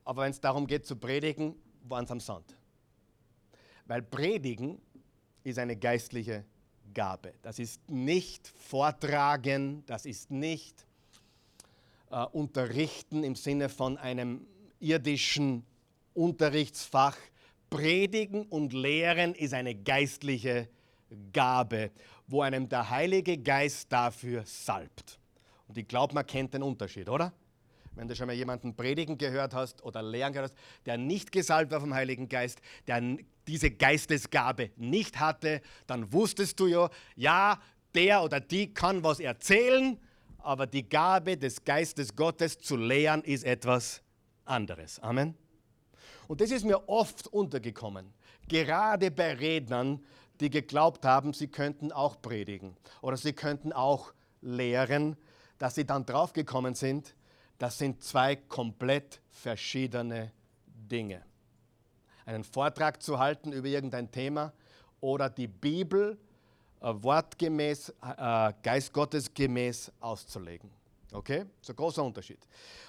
[0.04, 2.56] Aber wenn es darum geht zu predigen, waren es am Sand.
[3.86, 4.80] Weil Predigen
[5.44, 6.44] ist eine geistliche
[6.94, 7.34] Gabe.
[7.42, 10.86] Das ist nicht Vortragen, das ist nicht
[12.10, 14.46] äh, Unterrichten im Sinne von einem
[14.80, 15.64] irdischen
[16.20, 17.16] Unterrichtsfach.
[17.70, 20.68] Predigen und Lehren ist eine geistliche
[21.32, 21.92] Gabe,
[22.26, 25.18] wo einem der Heilige Geist dafür salbt.
[25.66, 27.32] Und ich glaube, man kennt den Unterschied, oder?
[27.94, 31.72] Wenn du schon mal jemanden predigen gehört hast oder lehren gehört hast, der nicht gesalbt
[31.72, 37.58] war vom Heiligen Geist, der diese Geistesgabe nicht hatte, dann wusstest du ja, ja,
[37.94, 39.98] der oder die kann was erzählen,
[40.38, 44.02] aber die Gabe des Geistes Gottes zu lehren ist etwas
[44.44, 44.98] anderes.
[45.00, 45.34] Amen.
[46.30, 48.06] Und das ist mir oft untergekommen,
[48.46, 50.00] gerade bei Rednern,
[50.38, 55.16] die geglaubt haben, sie könnten auch predigen oder sie könnten auch lehren,
[55.58, 57.16] dass sie dann draufgekommen sind,
[57.58, 60.30] das sind zwei komplett verschiedene
[60.66, 61.20] Dinge.
[62.24, 64.52] Einen Vortrag zu halten über irgendein Thema
[65.00, 66.16] oder die Bibel
[66.80, 70.70] äh, wortgemäß, äh, Geist Gottes gemäß auszulegen.
[71.10, 71.40] Okay?
[71.68, 72.38] Ein großer Unterschied.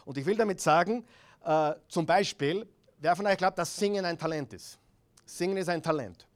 [0.05, 1.03] Und ich will damit sagen,
[1.43, 2.67] äh, zum Beispiel,
[3.01, 4.77] Wer von euch glaubt, dass Singen ein Talent ist?
[5.25, 6.27] Singen ist ein Talent.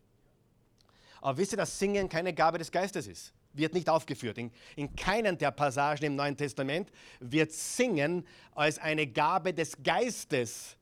[1.22, 3.34] Aber wisst ihr, dass Singen keine Gabe des Geistes ist?
[3.54, 4.40] Wird nicht aufgeführt.
[4.40, 8.26] In, in keinen der Passagen im Neuen Testament wird Singen
[8.56, 10.76] als eine Gabe des Geistes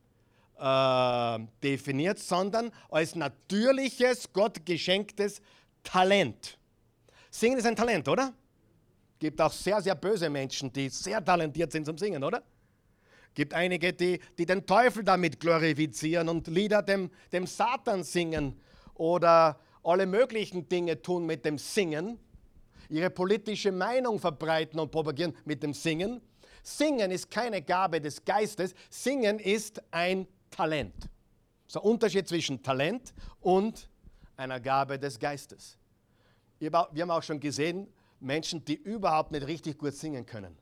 [0.57, 5.41] äh, definiert, sondern als natürliches, Gott geschenktes
[5.83, 6.57] Talent.
[7.29, 8.33] Singen ist ein Talent, oder?
[9.19, 12.41] Gibt auch sehr, sehr böse Menschen, die sehr talentiert sind zum Singen, oder?
[13.33, 18.59] Gibt einige, die, die den Teufel damit glorifizieren und Lieder dem, dem Satan singen
[18.93, 22.19] oder alle möglichen Dinge tun mit dem Singen,
[22.89, 26.21] ihre politische Meinung verbreiten und propagieren mit dem Singen.
[26.61, 31.09] Singen ist keine Gabe des Geistes, Singen ist ein Talent.
[31.67, 33.89] So ein Unterschied zwischen Talent und
[34.37, 35.77] einer Gabe des Geistes.
[36.59, 37.87] Wir haben auch schon gesehen,
[38.19, 40.57] Menschen, die überhaupt nicht richtig gut singen können.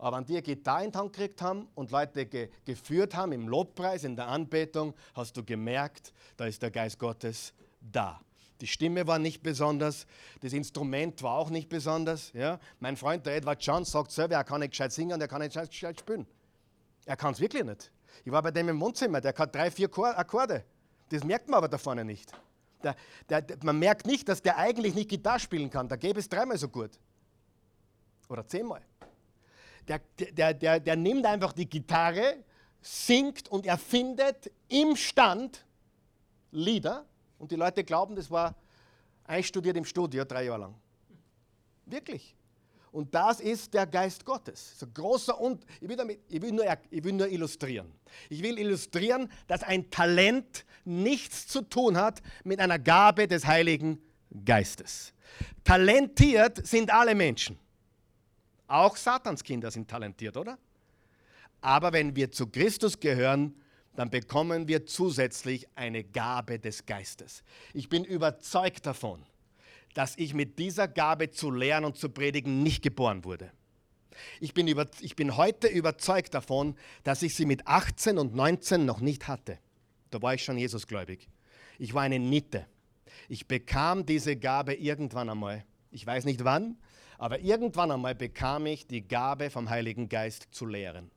[0.00, 3.46] Aber wenn die Gitarre in die Hand gekriegt haben und Leute ge geführt haben im
[3.46, 8.18] Lobpreis, in der Anbetung, hast du gemerkt, da ist der Geist Gottes da.
[8.62, 10.06] Die Stimme war nicht besonders,
[10.40, 12.32] das Instrument war auch nicht besonders.
[12.32, 12.58] Ja?
[12.78, 15.42] Mein Freund, der Edward John, sagt selber, er kann nicht gescheit singen, und er kann
[15.42, 16.26] nicht gescheit spielen.
[17.04, 17.92] Er kann es wirklich nicht.
[18.24, 20.64] Ich war bei dem im Wohnzimmer, der hat drei, vier Akkorde.
[21.10, 22.32] Das merkt man aber da vorne nicht.
[22.82, 22.96] Der,
[23.28, 25.88] der, man merkt nicht, dass der eigentlich nicht Gitarre spielen kann.
[25.88, 26.92] Da gäbe es dreimal so gut.
[28.30, 28.80] Oder zehnmal.
[29.90, 30.00] Der,
[30.30, 32.44] der, der, der nimmt einfach die Gitarre,
[32.80, 35.66] singt und erfindet im Stand
[36.52, 37.04] Lieder.
[37.38, 38.54] Und die Leute glauben, das war
[39.24, 40.74] einstudiert im Studio drei Jahre lang.
[41.86, 42.36] Wirklich.
[42.92, 44.78] Und das ist der Geist Gottes.
[44.78, 47.92] So großer und ich will, damit, ich, will nur, ich will nur illustrieren.
[48.28, 54.00] Ich will illustrieren, dass ein Talent nichts zu tun hat mit einer Gabe des Heiligen
[54.44, 55.12] Geistes.
[55.64, 57.58] Talentiert sind alle Menschen.
[58.70, 60.56] Auch Satanskinder sind talentiert, oder?
[61.60, 63.60] Aber wenn wir zu Christus gehören,
[63.96, 67.42] dann bekommen wir zusätzlich eine Gabe des Geistes.
[67.74, 69.26] Ich bin überzeugt davon,
[69.94, 73.50] dass ich mit dieser Gabe zu lehren und zu predigen nicht geboren wurde.
[74.38, 78.84] Ich bin, über, ich bin heute überzeugt davon, dass ich sie mit 18 und 19
[78.84, 79.58] noch nicht hatte.
[80.10, 81.28] Da war ich schon Jesusgläubig.
[81.80, 82.66] Ich war eine Niete.
[83.28, 85.64] Ich bekam diese Gabe irgendwann einmal.
[85.90, 86.76] Ich weiß nicht wann,
[87.20, 91.10] aber irgendwann einmal bekam ich die Gabe vom Heiligen Geist zu lehren.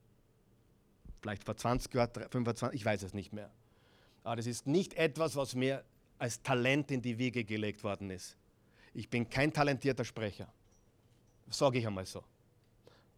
[1.22, 3.50] Vielleicht vor 20 Jahren, 25, ich weiß es nicht mehr.
[4.26, 5.86] Aber das ist nicht etwas, was mir
[6.20, 8.36] als Talent in die Wiege gelegt worden ist.
[8.94, 10.52] Ich bin kein talentierter Sprecher.
[11.50, 12.22] Sage ich einmal so.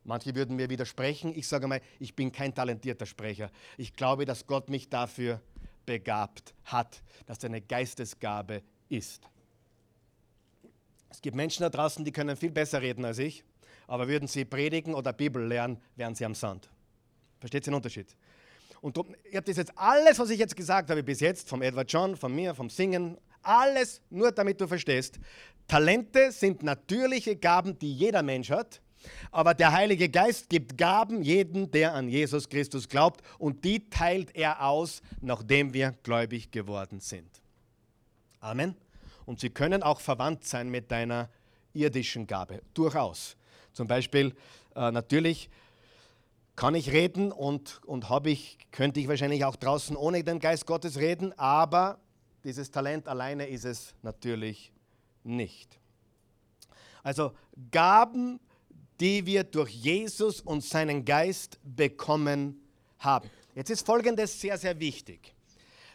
[0.03, 1.33] Manche würden mir widersprechen.
[1.35, 3.49] Ich sage einmal, ich bin kein talentierter Sprecher.
[3.77, 5.41] Ich glaube, dass Gott mich dafür
[5.87, 9.27] begabt hat, dass er eine Geistesgabe ist.
[11.15, 13.45] Es gibt Menschen da draußen, die können viel besser reden als ich,
[13.87, 16.69] aber würden sie predigen oder Bibel lernen, wären sie am Sand.
[17.39, 18.13] Versteht ihr den Unterschied?
[18.81, 18.97] Und
[19.31, 22.17] ihr habt das jetzt alles, was ich jetzt gesagt habe bis jetzt, vom Edward John,
[22.17, 25.21] von mir, vom Singen, alles nur damit du verstehst.
[25.69, 28.81] Talente sind natürliche Gaben, die jeder Mensch hat.
[29.31, 33.21] Aber der Heilige Geist gibt Gaben jedem, der an Jesus Christus glaubt.
[33.39, 37.41] Und die teilt er aus, nachdem wir gläubig geworden sind.
[38.41, 38.75] Amen.
[39.25, 41.29] Und sie können auch verwandt sein mit deiner
[41.73, 42.61] irdischen Gabe.
[42.73, 43.35] Durchaus.
[43.73, 44.35] Zum Beispiel,
[44.75, 45.49] äh, natürlich
[46.55, 50.97] kann ich reden und, und ich, könnte ich wahrscheinlich auch draußen ohne den Geist Gottes
[50.97, 51.99] reden, aber
[52.43, 54.71] dieses Talent alleine ist es natürlich
[55.23, 55.79] nicht.
[57.03, 57.33] Also
[57.71, 58.39] Gaben,
[58.99, 62.61] die wir durch Jesus und seinen Geist bekommen
[62.99, 63.29] haben.
[63.53, 65.35] Jetzt ist Folgendes sehr, sehr wichtig.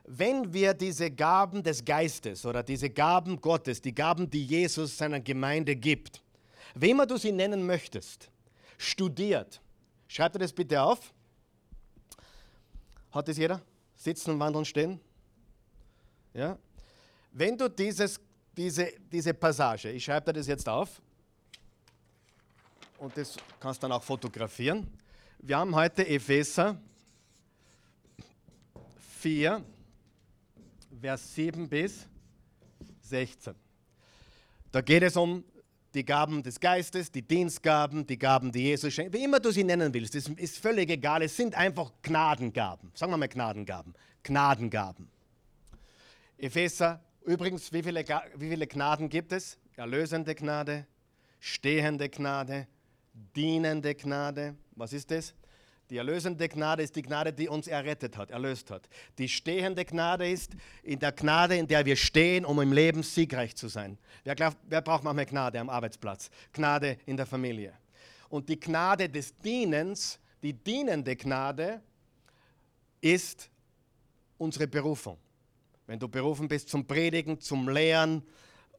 [0.05, 5.21] Wenn wir diese Gaben des Geistes oder diese Gaben Gottes, die Gaben, die Jesus seiner
[5.21, 6.23] Gemeinde gibt,
[6.75, 8.31] wie immer du sie nennen möchtest,
[8.79, 9.61] studiert,
[10.09, 11.13] schreibt ihr das bitte auf.
[13.11, 13.61] Hat das jeder?
[13.97, 15.01] Sitzen wandeln, stehen?
[16.33, 16.57] Ja?
[17.33, 18.21] Wenn du dieses,
[18.57, 21.01] diese, diese Passage, ich schreibe dir das jetzt auf
[22.99, 24.87] und das kannst du dann auch fotografieren.
[25.39, 26.81] Wir haben heute Epheser
[29.21, 29.65] 4,
[31.01, 32.07] Vers 7 bis
[33.01, 33.55] 16.
[34.71, 35.43] Da geht es um
[35.95, 39.65] die Gaben des Geistes, die Dienstgaben, die Gaben, die Jesus schenkt, wie immer du sie
[39.65, 41.23] nennen willst, das ist völlig egal.
[41.23, 42.93] Es sind einfach Gnadengaben.
[42.95, 43.95] Sagen wir mal Gnadengaben.
[44.23, 45.09] Gnadengaben.
[46.37, 48.05] Epheser, übrigens, wie viele,
[48.37, 49.59] wie viele Gnaden gibt es?
[49.77, 50.87] Erlösende Gnade,
[51.41, 52.67] stehende Gnade,
[53.35, 54.55] dienende Gnade.
[54.73, 55.35] Was ist das?
[55.91, 58.89] Die erlösende Gnade ist die Gnade, die uns errettet hat, erlöst hat.
[59.19, 60.53] Die stehende Gnade ist
[60.85, 63.99] in der Gnade, in der wir stehen, um im Leben siegreich zu sein.
[64.23, 66.31] Wer, glaubt, wer braucht manchmal Gnade am Arbeitsplatz?
[66.53, 67.75] Gnade in der Familie.
[68.29, 71.83] Und die Gnade des Dienens, die dienende Gnade,
[73.01, 73.51] ist
[74.39, 75.19] unsere Berufung.
[75.89, 78.23] Wenn du berufen bist zum Predigen, zum Lehren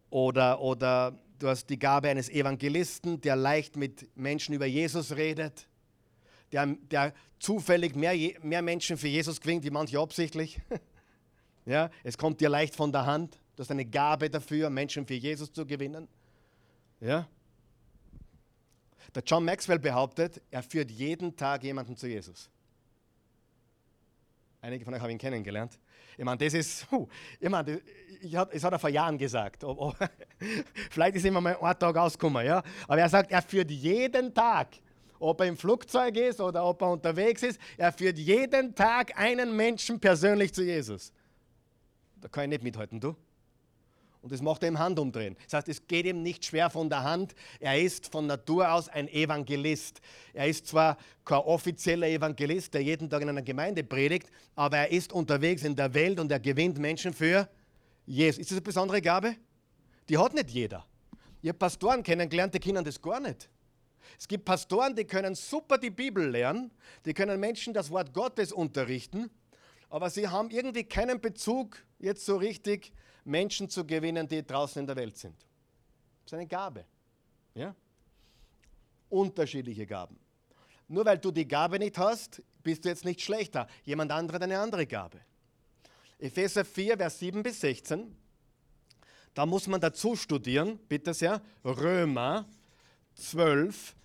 [0.09, 5.67] oder, oder du hast die Gabe eines Evangelisten, der leicht mit Menschen über Jesus redet,
[6.51, 10.59] der, der zufällig mehr, mehr Menschen für Jesus gewinnt, wie manche absichtlich.
[11.65, 13.39] ja, es kommt dir leicht von der Hand.
[13.55, 16.07] Du hast eine Gabe dafür, Menschen für Jesus zu gewinnen.
[16.99, 17.27] Ja?
[19.13, 22.49] Der John Maxwell behauptet, er führt jeden Tag jemanden zu Jesus.
[24.61, 25.79] Einige von euch haben ihn kennengelernt.
[26.17, 27.07] Ich meine, das ist, huh,
[27.39, 27.81] ich meine,
[28.33, 29.65] hat, das hat er vor Jahren gesagt.
[30.91, 32.61] Vielleicht ist immer mal ein Tag ausgekommen, ja.
[32.87, 34.67] Aber er sagt, er führt jeden Tag,
[35.21, 39.55] ob er im Flugzeug ist oder ob er unterwegs ist, er führt jeden Tag einen
[39.55, 41.13] Menschen persönlich zu Jesus.
[42.19, 43.15] Da kann ich nicht mithalten, du.
[44.21, 45.35] Und das macht er im Handumdrehen.
[45.45, 47.33] Das heißt, es geht ihm nicht schwer von der Hand.
[47.59, 49.99] Er ist von Natur aus ein Evangelist.
[50.33, 54.91] Er ist zwar kein offizieller Evangelist, der jeden Tag in einer Gemeinde predigt, aber er
[54.91, 57.49] ist unterwegs in der Welt und er gewinnt Menschen für
[58.05, 58.39] Jesus.
[58.39, 59.35] Ist das eine besondere Gabe?
[60.07, 60.85] Die hat nicht jeder.
[61.43, 63.49] Habe Pastoren kennengelernt, die kennen das gar nicht.
[64.19, 66.71] Es gibt Pastoren, die können super die Bibel lernen,
[67.05, 69.29] die können Menschen das Wort Gottes unterrichten,
[69.89, 72.93] aber sie haben irgendwie keinen Bezug jetzt so richtig
[73.25, 75.35] Menschen zu gewinnen, die draußen in der Welt sind.
[76.23, 76.85] Das ist eine Gabe.
[77.53, 77.75] Ja?
[79.09, 80.17] Unterschiedliche Gaben.
[80.87, 83.67] Nur weil du die Gabe nicht hast, bist du jetzt nicht schlechter.
[83.83, 85.19] Jemand andere hat eine andere Gabe.
[86.19, 88.15] Epheser 4, Vers 7 bis 16.
[89.33, 91.41] Da muss man dazu studieren, bitte sehr.
[91.63, 92.45] Römer
[93.15, 93.95] 12,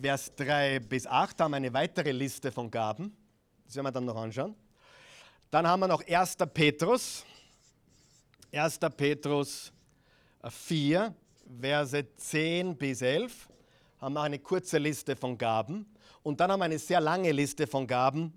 [0.00, 1.38] Vers 3 bis 8.
[1.38, 3.16] Da haben wir eine weitere Liste von Gaben.
[3.64, 4.54] Das werden wir dann noch anschauen.
[5.50, 6.36] Dann haben wir noch 1.
[6.52, 7.24] Petrus
[8.54, 8.78] 1.
[8.96, 9.72] Petrus
[10.46, 11.14] 4,
[11.60, 13.48] Verse 10 bis 11
[13.98, 15.86] haben wir eine kurze Liste von Gaben
[16.22, 18.32] und dann haben wir eine sehr lange Liste von Gaben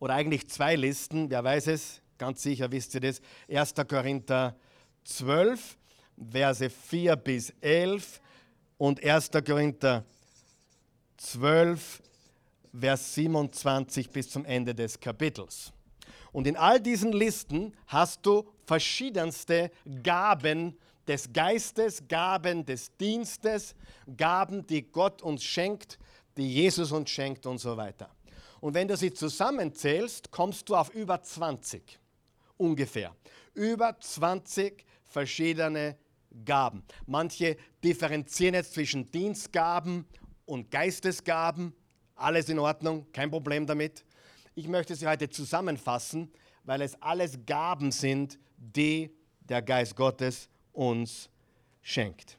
[0.00, 3.20] oder eigentlich zwei Listen, wer weiß es, ganz sicher wisst ihr das.
[3.48, 3.74] 1.
[3.86, 4.56] Korinther
[5.04, 5.76] 12,
[6.30, 8.21] Verse 4 bis 11
[8.82, 9.30] und 1.
[9.46, 10.04] Korinther
[11.16, 12.02] 12,
[12.80, 15.72] Vers 27 bis zum Ende des Kapitels.
[16.32, 19.70] Und in all diesen Listen hast du verschiedenste
[20.02, 23.76] Gaben des Geistes, Gaben des Dienstes,
[24.16, 25.96] Gaben, die Gott uns schenkt,
[26.36, 28.10] die Jesus uns schenkt und so weiter.
[28.60, 32.00] Und wenn du sie zusammenzählst, kommst du auf über 20
[32.56, 33.14] ungefähr.
[33.54, 35.96] Über 20 verschiedene
[36.44, 36.82] Gaben.
[37.06, 40.06] Manche differenzieren jetzt zwischen Dienstgaben
[40.46, 41.72] und Geistesgaben.
[42.14, 44.04] Alles in Ordnung, kein Problem damit.
[44.54, 46.30] Ich möchte sie heute zusammenfassen,
[46.64, 51.28] weil es alles Gaben sind, die der Geist Gottes uns
[51.80, 52.38] schenkt.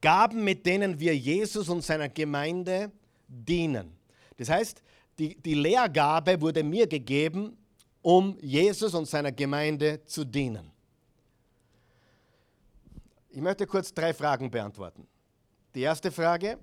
[0.00, 2.92] Gaben, mit denen wir Jesus und seiner Gemeinde
[3.26, 3.96] dienen.
[4.36, 4.82] Das heißt,
[5.18, 7.56] die, die Lehrgabe wurde mir gegeben,
[8.02, 10.73] um Jesus und seiner Gemeinde zu dienen.
[13.34, 15.08] Ich möchte kurz drei Fragen beantworten.
[15.74, 16.56] Die erste Frage,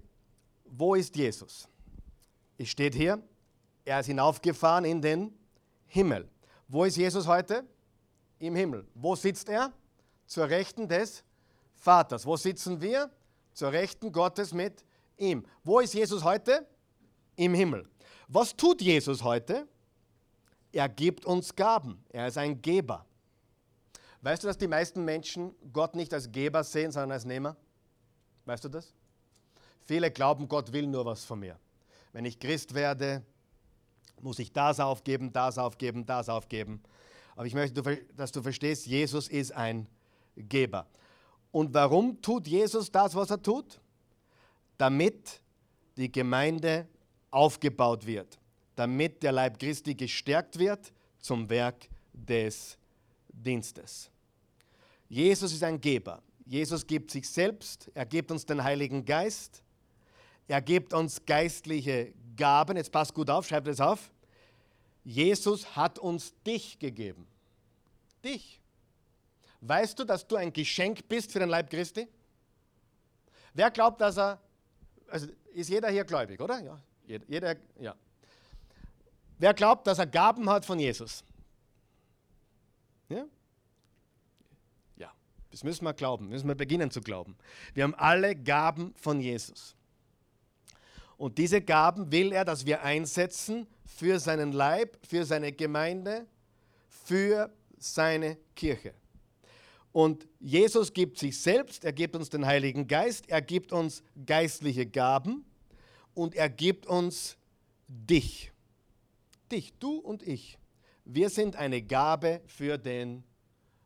[0.63, 1.67] wo ist Jesus?
[2.57, 3.21] Es steht hier,
[3.83, 5.37] er ist hinaufgefahren in den
[5.87, 6.29] Himmel.
[6.69, 7.65] Wo ist Jesus heute?
[8.39, 8.87] Im Himmel.
[8.93, 9.73] Wo sitzt er?
[10.25, 11.25] Zur Rechten des
[11.75, 12.25] Vaters.
[12.25, 13.11] Wo sitzen wir?
[13.51, 14.85] Zur Rechten Gottes mit
[15.17, 15.45] ihm.
[15.65, 16.65] Wo ist Jesus heute?
[17.35, 17.85] Im Himmel.
[18.29, 19.67] Was tut Jesus heute?
[20.71, 22.01] Er gibt uns Gaben.
[22.11, 23.05] Er ist ein Geber.
[24.21, 27.55] Weißt du, dass die meisten Menschen Gott nicht als Geber sehen, sondern als Nehmer?
[28.45, 28.93] Weißt du das?
[29.83, 31.57] Viele glauben, Gott will nur was von mir.
[32.13, 33.23] Wenn ich Christ werde,
[34.21, 36.81] muss ich das aufgeben, das aufgeben, das aufgeben.
[37.35, 37.81] Aber ich möchte,
[38.15, 39.87] dass du verstehst, Jesus ist ein
[40.35, 40.85] Geber.
[41.51, 43.79] Und warum tut Jesus das, was er tut?
[44.77, 45.41] Damit
[45.97, 46.87] die Gemeinde
[47.31, 48.39] aufgebaut wird,
[48.75, 52.77] damit der Leib Christi gestärkt wird zum Werk des
[53.29, 54.10] Dienstes.
[55.11, 56.23] Jesus ist ein Geber.
[56.45, 59.61] Jesus gibt sich selbst, er gibt uns den Heiligen Geist,
[60.47, 64.09] er gibt uns geistliche Gaben, jetzt passt gut auf, schreibt es auf.
[65.03, 67.27] Jesus hat uns dich gegeben.
[68.23, 68.61] Dich.
[69.59, 72.07] Weißt du, dass du ein Geschenk bist für den Leib Christi?
[73.53, 74.39] Wer glaubt, dass er,
[75.09, 76.61] also ist jeder hier gläubig, oder?
[76.61, 76.81] Ja,
[77.27, 77.95] jeder, ja.
[79.37, 81.21] Wer glaubt, dass er Gaben hat von Jesus?
[83.09, 83.25] Ja?
[85.51, 87.35] Das müssen wir glauben, müssen wir beginnen zu glauben.
[87.73, 89.75] Wir haben alle Gaben von Jesus.
[91.17, 96.25] Und diese Gaben will er, dass wir einsetzen für seinen Leib, für seine Gemeinde,
[96.87, 98.93] für seine Kirche.
[99.91, 104.85] Und Jesus gibt sich selbst, er gibt uns den Heiligen Geist, er gibt uns geistliche
[104.85, 105.45] Gaben
[106.13, 107.37] und er gibt uns
[107.87, 108.51] dich.
[109.51, 110.57] Dich, du und ich.
[111.03, 113.23] Wir sind eine Gabe für den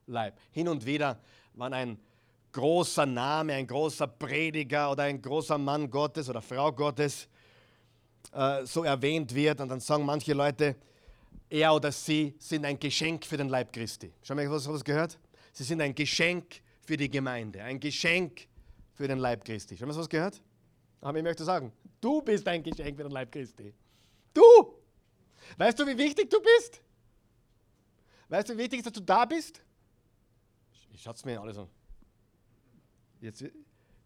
[0.06, 0.40] Leib.
[0.52, 1.20] Hin und wieder,
[1.56, 1.98] wenn ein
[2.52, 7.28] großer Name, ein großer Prediger oder ein großer Mann Gottes oder Frau Gottes
[8.32, 9.60] äh, so erwähnt wird.
[9.62, 10.76] Und dann sagen manche Leute,
[11.50, 14.12] er oder sie sind ein Geschenk für den Leib Christi.
[14.24, 15.18] Schon mal was, was gehört?
[15.52, 18.48] Sie sind ein Geschenk für die Gemeinde, ein Geschenk
[18.94, 19.78] für den Leib Christi.
[19.78, 20.42] Schon mal was gehört?
[21.02, 23.74] Aber ich möchte sagen, du bist ein Geschenk für den Leib Christi.
[24.34, 24.42] Du!
[25.58, 26.82] Weißt du, wie wichtig du bist?
[28.30, 29.62] Weißt du, wie wichtig ist, dass du da bist?
[30.96, 31.68] Ich schaue mir alles an.
[33.20, 33.44] Jetzt,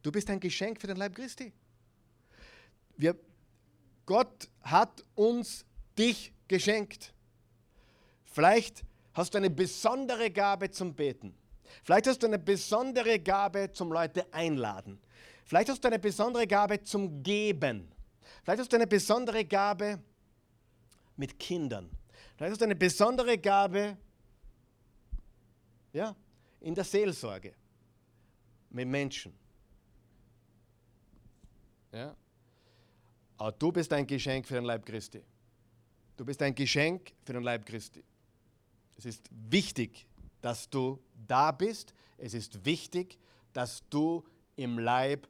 [0.02, 1.54] du bist ein Geschenk für den Leib Christi.
[2.98, 3.16] Wir,
[4.08, 5.66] Gott hat uns
[5.98, 7.14] dich geschenkt.
[8.26, 8.84] Vielleicht
[9.14, 11.36] hast du eine besondere Gabe zum Beten.
[11.84, 15.00] Vielleicht hast du eine besondere Gabe zum Leute einladen.
[15.46, 17.92] Vielleicht hast du eine besondere Gabe zum Geben.
[18.44, 20.02] Vielleicht hast du eine besondere Gabe
[21.18, 21.92] mit Kindern.
[22.36, 23.96] Vielleicht hast du eine besondere Gabe
[25.94, 26.16] ja,
[26.62, 27.54] in der Seelsorge
[28.70, 29.34] mit Menschen.
[31.92, 32.16] Ja?
[33.38, 35.24] Aber du bist ein Geschenk für den Leib Christi.
[36.18, 38.04] Du bist ein Geschenk für den Leib Christi.
[38.98, 40.06] Es ist wichtig,
[40.42, 41.94] dass du da bist.
[42.18, 43.18] Es ist wichtig,
[43.54, 44.26] dass du
[44.58, 45.28] im Leib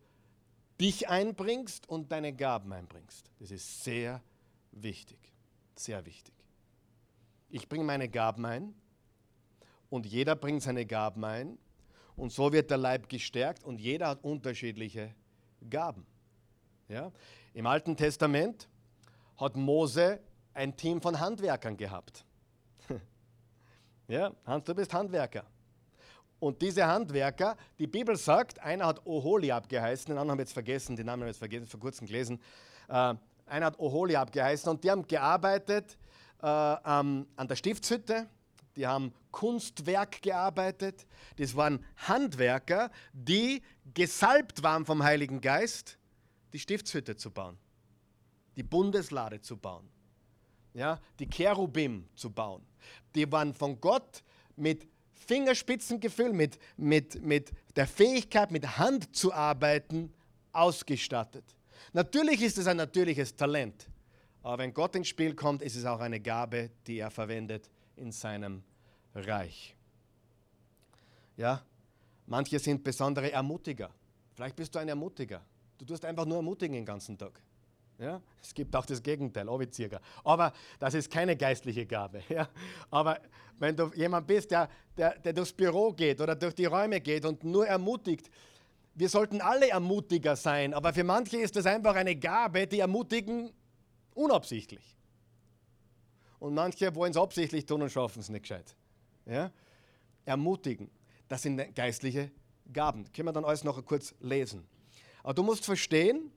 [0.81, 3.29] dich einbringst und deine Gaben einbringst.
[3.39, 4.23] Das ist sehr
[4.71, 5.19] wichtig.
[5.75, 6.33] Sehr wichtig.
[7.49, 8.73] Ich bringe meine Gaben ein
[9.89, 11.57] und jeder bringt seine Gaben ein
[12.15, 15.13] und so wird der Leib gestärkt und jeder hat unterschiedliche
[15.69, 16.05] Gaben.
[16.87, 17.11] Ja?
[17.53, 18.67] Im Alten Testament
[19.37, 20.19] hat Mose
[20.53, 22.25] ein Team von Handwerkern gehabt.
[24.07, 25.45] ja, Hans, du bist Handwerker.
[26.39, 30.53] Und diese Handwerker, die Bibel sagt, einer hat Oholiab geheißen, den anderen haben wir jetzt
[30.53, 32.39] vergessen, den Namen haben wir jetzt vergessen, vor kurzem gelesen.
[32.87, 33.15] Äh,
[33.45, 35.97] einer hat Oholiab geheißen und die haben gearbeitet
[36.41, 38.27] äh, ähm, an der Stiftshütte,
[38.79, 41.05] die haben Kunstwerk gearbeitet.
[41.35, 43.61] Das waren Handwerker, die
[43.93, 45.99] gesalbt waren vom Heiligen Geist,
[46.53, 47.57] die Stiftshütte zu bauen,
[48.55, 49.89] die Bundeslade zu bauen,
[50.73, 52.65] ja, die Cherubim zu bauen.
[53.15, 54.23] Die waren von Gott
[54.55, 60.13] mit Fingerspitzengefühl, mit, mit, mit der Fähigkeit, mit Hand zu arbeiten,
[60.53, 61.43] ausgestattet.
[61.91, 63.89] Natürlich ist es ein natürliches Talent,
[64.41, 68.13] aber wenn Gott ins Spiel kommt, ist es auch eine Gabe, die er verwendet in
[68.13, 68.63] seinem
[69.15, 69.75] Reich.
[71.37, 71.63] Ja,
[72.25, 73.89] manche sind besondere Ermutiger.
[74.33, 75.41] Vielleicht bist du ein Ermutiger.
[75.77, 77.41] Du tust einfach nur ermutigen den ganzen Tag.
[77.97, 78.21] Ja?
[78.41, 80.01] Es gibt auch das Gegenteil, Obizierger.
[80.23, 82.23] Aber das ist keine geistliche Gabe.
[82.29, 82.47] Ja?
[82.89, 83.19] Aber
[83.57, 87.25] wenn du jemand bist, der, der, der durchs Büro geht oder durch die Räume geht
[87.25, 88.29] und nur ermutigt,
[88.95, 93.51] wir sollten alle Ermutiger sein, aber für manche ist das einfach eine Gabe, die ermutigen
[94.13, 94.97] unabsichtlich.
[96.39, 98.75] Und manche wollen es absichtlich tun und schaffen es nicht gescheit.
[99.25, 99.51] Ja?
[100.25, 100.89] Ermutigen,
[101.27, 102.31] das sind geistliche
[102.71, 103.11] Gaben.
[103.11, 104.67] Können wir dann alles noch kurz lesen.
[105.23, 106.31] Aber du musst verstehen,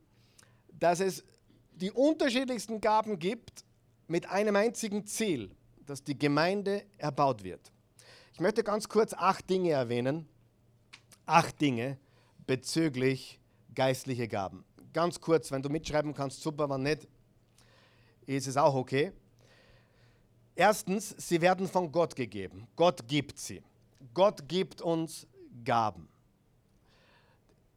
[0.72, 1.24] dass es
[1.72, 3.64] die unterschiedlichsten Gaben gibt
[4.08, 5.54] mit einem einzigen Ziel,
[5.86, 7.72] dass die Gemeinde erbaut wird.
[8.32, 10.28] Ich möchte ganz kurz acht Dinge erwähnen.
[11.26, 11.98] Acht Dinge
[12.46, 13.40] bezüglich
[13.74, 14.64] geistliche Gaben.
[14.92, 17.08] Ganz kurz, wenn du mitschreiben kannst, super, wenn nicht,
[18.26, 19.12] ist es auch okay.
[20.54, 22.68] Erstens, sie werden von Gott gegeben.
[22.76, 23.62] Gott gibt sie.
[24.12, 25.26] Gott gibt uns
[25.64, 26.08] Gaben.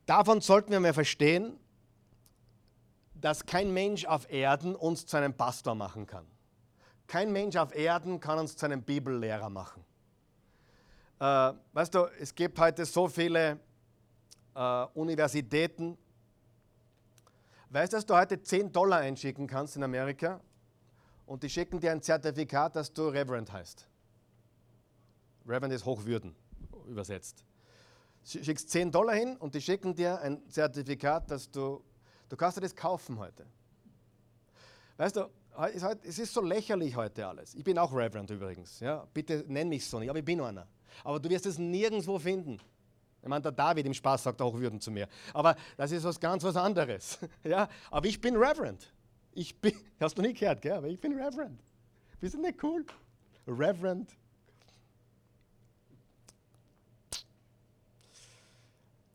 [0.05, 1.57] Davon sollten wir mal verstehen,
[3.15, 6.25] dass kein Mensch auf Erden uns zu einem Pastor machen kann.
[7.07, 9.83] Kein Mensch auf Erden kann uns zu einem Bibellehrer machen.
[11.19, 13.59] Äh, weißt du, es gibt heute so viele
[14.53, 15.97] äh, Universitäten.
[17.69, 20.41] Weißt du, dass du heute 10 Dollar einschicken kannst in Amerika
[21.25, 23.87] und die schicken dir ein Zertifikat, dass du Reverend heißt.
[25.47, 26.35] Reverend ist Hochwürden
[26.87, 27.43] übersetzt.
[28.31, 31.83] Du schickst 10 Dollar hin und die schicken dir ein Zertifikat, dass du,
[32.29, 33.45] du kannst dir das kaufen heute.
[34.97, 35.29] Weißt du,
[36.03, 37.53] es ist so lächerlich heute alles.
[37.53, 38.79] Ich bin auch Reverend übrigens.
[38.79, 39.07] Ja?
[39.13, 40.67] Bitte nenn mich so nicht, aber ich bin einer.
[41.03, 42.59] Aber du wirst es nirgendwo finden.
[43.21, 45.07] Ich meine, der David im Spaß sagt auch Würden zu mir.
[45.33, 47.19] Aber das ist was ganz was anderes.
[47.43, 47.67] Ja?
[47.89, 48.91] Aber ich bin Reverend.
[49.35, 50.73] Ich bin, hast du nie gehört, gell?
[50.73, 51.61] aber ich bin Reverend.
[52.19, 52.85] Bist du nicht cool?
[53.45, 54.09] Reverend.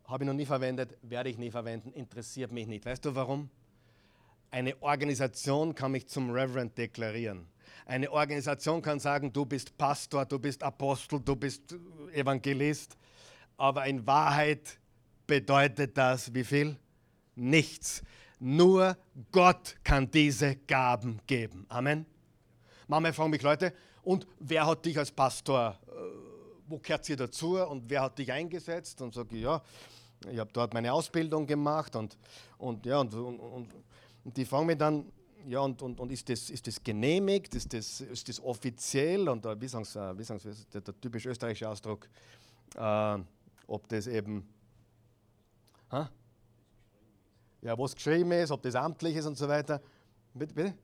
[0.05, 2.85] Habe ich noch nie verwendet, werde ich nie verwenden, interessiert mich nicht.
[2.85, 3.49] Weißt du warum?
[4.51, 7.47] Eine Organisation kann mich zum Reverend deklarieren.
[7.87, 11.75] Eine Organisation kann sagen, du bist Pastor, du bist Apostel, du bist
[12.13, 12.97] Evangelist.
[13.57, 14.79] Aber in Wahrheit
[15.27, 16.77] bedeutet das wie viel?
[17.37, 18.03] Nichts.
[18.41, 18.97] Nur
[19.31, 21.67] Gott kann diese Gaben geben.
[21.69, 22.05] Amen.
[22.89, 23.73] Manchmal fragen mich Leute,
[24.03, 26.31] und wer hat dich als Pastor äh,
[26.71, 29.03] wo gehört sie dazu und wer hat dich eingesetzt?
[29.03, 29.61] Und sage ich, ja,
[30.31, 32.17] ich habe dort meine Ausbildung gemacht und,
[32.59, 33.75] und, ja, und, und, und,
[34.25, 35.11] und die fragen mich dann,
[35.47, 39.29] ja, und, und, und ist, das, ist das genehmigt, ist das, ist das offiziell?
[39.29, 42.09] Und äh, wie sagen äh, Sie der, der typisch österreichische Ausdruck,
[42.77, 43.19] äh,
[43.67, 44.47] ob das eben,
[45.91, 46.11] ha?
[47.63, 49.81] Ja, was geschrieben ist, ob das amtlich ist und so weiter.
[50.35, 50.75] Bitte, bitte?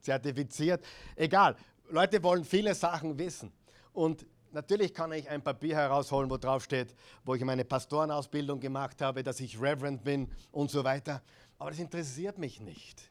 [0.00, 0.84] Zertifiziert.
[1.16, 1.56] Egal.
[1.88, 3.52] Leute wollen viele Sachen wissen.
[3.92, 9.00] Und natürlich kann ich ein Papier herausholen, wo drauf steht, wo ich meine Pastorenausbildung gemacht
[9.02, 11.22] habe, dass ich Reverend bin und so weiter.
[11.58, 13.10] Aber das interessiert mich nicht.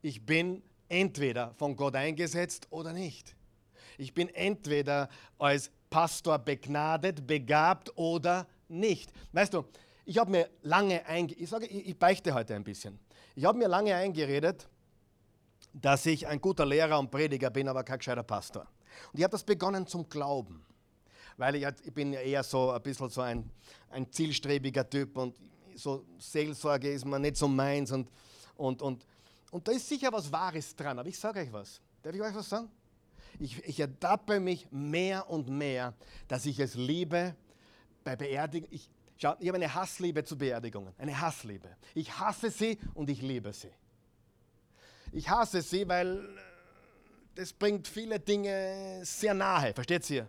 [0.00, 3.36] Ich bin entweder von Gott eingesetzt oder nicht.
[3.98, 5.08] Ich bin entweder
[5.38, 9.12] als Pastor begnadet, begabt oder nicht.
[9.32, 9.64] Weißt du,
[10.04, 12.98] ich habe mir lange eingeredet, ich sage, ich beichte heute ein bisschen.
[13.34, 14.68] Ich habe mir lange eingeredet,
[15.72, 18.66] dass ich ein guter Lehrer und Prediger bin, aber kein gescheiter Pastor.
[19.12, 20.64] Und ich habe das begonnen zum Glauben,
[21.36, 23.50] weil ich, ich bin ja eher so ein bisschen so ein,
[23.90, 25.36] ein zielstrebiger Typ und
[25.74, 28.10] so Seelsorge ist mir nicht so meins und,
[28.56, 29.06] und, und,
[29.50, 31.80] und da ist sicher was Wahres dran, aber ich sage euch was.
[32.02, 32.68] Darf ich euch was sagen?
[33.38, 35.94] Ich, ich ertappe mich mehr und mehr,
[36.28, 37.34] dass ich es liebe,
[38.04, 38.80] bei Beerdigungen,
[39.22, 41.68] schau, ich habe eine Hassliebe zu Beerdigungen, eine Hassliebe.
[41.94, 43.70] Ich hasse sie und ich liebe sie.
[45.12, 46.40] Ich hasse sie, weil äh,
[47.34, 50.28] das bringt viele Dinge sehr nahe, versteht ihr?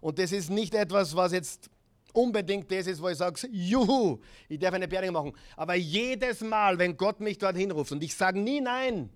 [0.00, 1.68] Und das ist nicht etwas, was jetzt
[2.12, 5.32] unbedingt das ist, wo ich sage, juhu, ich darf eine Beerdigung machen.
[5.56, 9.10] Aber jedes Mal, wenn Gott mich dorthin ruft und ich sage nie nein,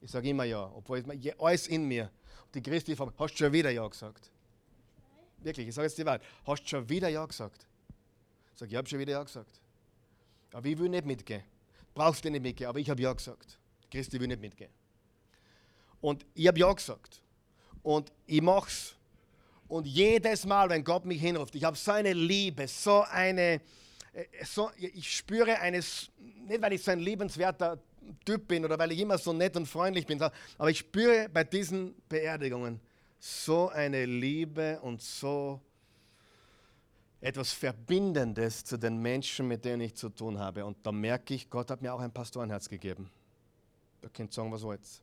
[0.00, 2.10] ich sage immer ja, obwohl ich, alles in mir.
[2.54, 4.30] Die Christi fragt, hast du schon wieder ja gesagt?
[5.44, 6.22] Wirklich, ich sage jetzt die Wahrheit.
[6.46, 7.66] Hast du schon wieder ja gesagt?
[8.52, 9.60] Ich sage, ich habe schon wieder ja gesagt.
[10.52, 11.42] Aber ich will nicht mitgehen.
[11.92, 13.58] Brauchst du nicht mitgehen, aber ich habe ja gesagt.
[13.90, 14.70] Christi will nicht mitgehen.
[16.00, 17.22] Und ich habe ja gesagt.
[17.82, 18.94] Und ich mache es.
[19.68, 23.60] Und jedes Mal, wenn Gott mich hinruft, ich habe so eine Liebe, so eine,
[24.12, 26.10] äh, so, ich spüre eines,
[26.46, 27.78] nicht weil ich so ein liebenswerter
[28.24, 31.44] Typ bin oder weil ich immer so nett und freundlich bin, aber ich spüre bei
[31.44, 32.80] diesen Beerdigungen
[33.26, 35.58] so eine Liebe und so
[37.22, 40.66] etwas Verbindendes zu den Menschen, mit denen ich zu tun habe.
[40.66, 43.10] Und da merke ich, Gott hat mir auch ein Pastorenherz gegeben.
[44.02, 45.02] Da könnt ihr sagen, was jetzt.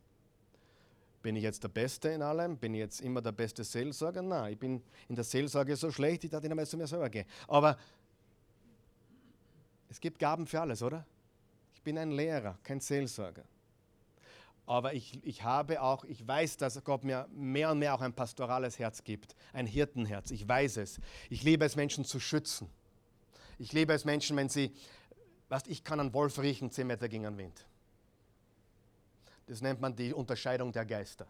[1.24, 2.58] Bin ich jetzt der Beste in allem?
[2.58, 4.22] Bin ich jetzt immer der beste Seelsorger?
[4.22, 7.10] Nein, ich bin in der Seelsorge so schlecht, ich darf nicht einmal zu mir selber
[7.10, 7.26] gehen.
[7.48, 7.76] Aber
[9.90, 11.04] es gibt Gaben für alles, oder?
[11.74, 13.46] Ich bin ein Lehrer, kein Seelsorger.
[14.72, 18.14] Aber ich, ich habe auch, ich weiß, dass Gott mir mehr und mehr auch ein
[18.14, 20.32] pastorales Herz gibt, ein Hirtenherz.
[20.32, 21.02] Ich weiß es.
[21.30, 22.70] Ich liebe es, Menschen zu schützen.
[23.60, 24.72] Ich liebe es, Menschen, wenn sie,
[25.50, 27.66] was ich kann einen Wolf riechen, 10 Meter gegen den Wind.
[29.46, 31.28] Das nennt man die Unterscheidung der Geister.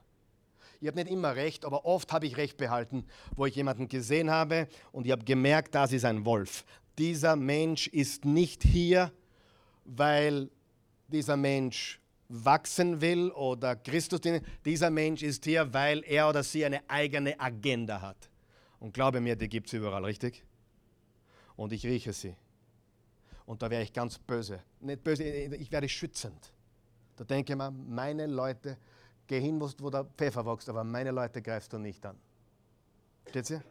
[0.80, 4.30] Ich habe nicht immer recht, aber oft habe ich recht behalten, wo ich jemanden gesehen
[4.30, 6.64] habe und ich habe gemerkt, das ist ein Wolf.
[7.00, 9.12] Dieser Mensch ist nicht hier,
[9.84, 10.52] weil
[11.08, 12.01] dieser Mensch
[12.32, 14.46] wachsen will oder Christus dienen.
[14.66, 18.30] Dieser Mensch ist hier, weil er oder sie eine eigene Agenda hat.
[18.80, 20.44] Und glaube mir, die gibt es überall, richtig?
[21.56, 22.36] Und ich rieche sie.
[23.46, 24.62] Und da wäre ich ganz böse.
[24.80, 26.54] Nicht böse, ich werde schützend.
[27.18, 28.78] Da denke ich mir, meine Leute,
[29.28, 32.18] geh hin, wo der Pfeffer wächst, aber meine Leute greifst du nicht an.
[33.30, 33.64] Steht ihr?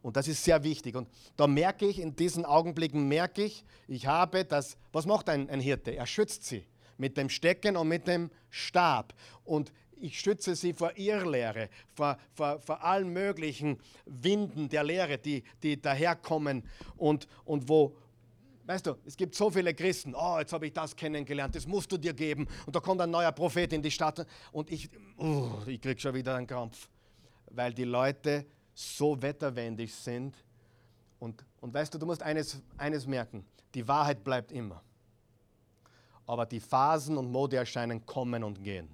[0.00, 0.94] Und das ist sehr wichtig.
[0.94, 5.50] Und da merke ich, in diesen Augenblicken merke ich, ich habe das, was macht ein,
[5.50, 5.90] ein Hirte?
[5.90, 6.64] Er schützt sie
[6.98, 9.14] mit dem Stecken und mit dem Stab.
[9.44, 15.42] Und ich schütze sie vor Irrlehre, vor, vor, vor allen möglichen Winden der Lehre, die,
[15.62, 16.62] die daherkommen
[16.96, 17.96] und, und wo,
[18.66, 21.90] weißt du, es gibt so viele Christen, oh, jetzt habe ich das kennengelernt, das musst
[21.90, 22.46] du dir geben.
[22.66, 26.14] Und da kommt ein neuer Prophet in die Stadt und ich, oh, ich kriege schon
[26.14, 26.88] wieder einen Krampf,
[27.50, 28.44] weil die Leute
[28.74, 30.36] so wetterwendig sind.
[31.18, 33.44] Und, und weißt du, du musst eines, eines merken,
[33.74, 34.82] die Wahrheit bleibt immer.
[36.26, 38.88] Aber die Phasen und Modeerscheinen kommen und gehen.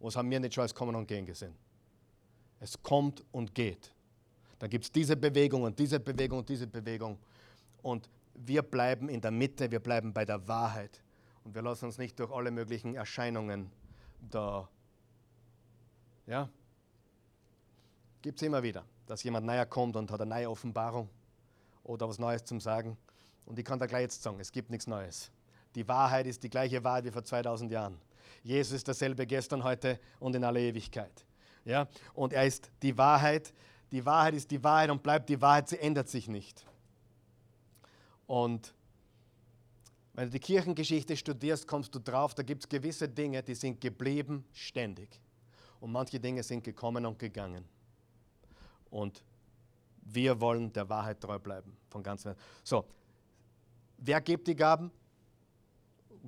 [0.00, 1.54] Was haben wir nicht schon als Kommen und Gehen gesehen?
[2.60, 3.92] Es kommt und geht.
[4.58, 7.18] Da gibt es diese Bewegung und diese Bewegung und diese Bewegung.
[7.82, 11.02] Und wir bleiben in der Mitte, wir bleiben bei der Wahrheit.
[11.44, 13.70] Und wir lassen uns nicht durch alle möglichen Erscheinungen
[14.30, 14.68] da.
[16.26, 16.48] Ja?
[18.22, 21.08] Gibt es immer wieder dass jemand näher kommt und hat eine neue Offenbarung
[21.82, 22.96] oder was Neues zum Sagen.
[23.46, 25.30] Und ich kann da gleich jetzt sagen, es gibt nichts Neues.
[25.78, 28.00] Die Wahrheit ist die gleiche Wahrheit wie vor 2000 Jahren.
[28.42, 31.24] Jesus ist dasselbe gestern, heute und in aller Ewigkeit.
[31.64, 31.86] Ja?
[32.14, 33.54] Und er ist die Wahrheit.
[33.92, 36.66] Die Wahrheit ist die Wahrheit und bleibt die Wahrheit, sie ändert sich nicht.
[38.26, 38.74] Und
[40.14, 43.80] wenn du die Kirchengeschichte studierst, kommst du drauf, da gibt es gewisse Dinge, die sind
[43.80, 45.20] geblieben ständig.
[45.78, 47.64] Und manche Dinge sind gekommen und gegangen.
[48.90, 49.22] Und
[50.00, 51.76] wir wollen der Wahrheit treu bleiben.
[51.88, 52.84] Von ganzem So,
[53.96, 54.90] wer gibt die Gaben?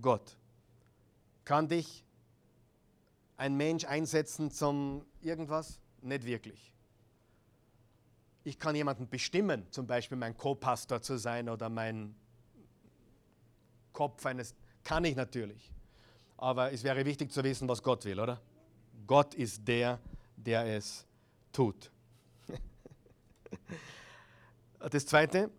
[0.01, 0.37] Gott.
[1.45, 2.05] Kann dich
[3.37, 5.81] ein Mensch einsetzen zum irgendwas?
[6.03, 6.75] Nicht wirklich.
[8.45, 12.15] Ich kann jemanden bestimmen, zum Beispiel mein Co-Pastor zu sein oder mein
[13.93, 15.73] Kopf eines, kann ich natürlich.
[16.37, 18.41] Aber es wäre wichtig zu wissen, was Gott will, oder?
[19.07, 19.99] Gott ist der,
[20.37, 21.07] der es
[21.53, 21.91] tut.
[24.91, 25.51] Das zweite,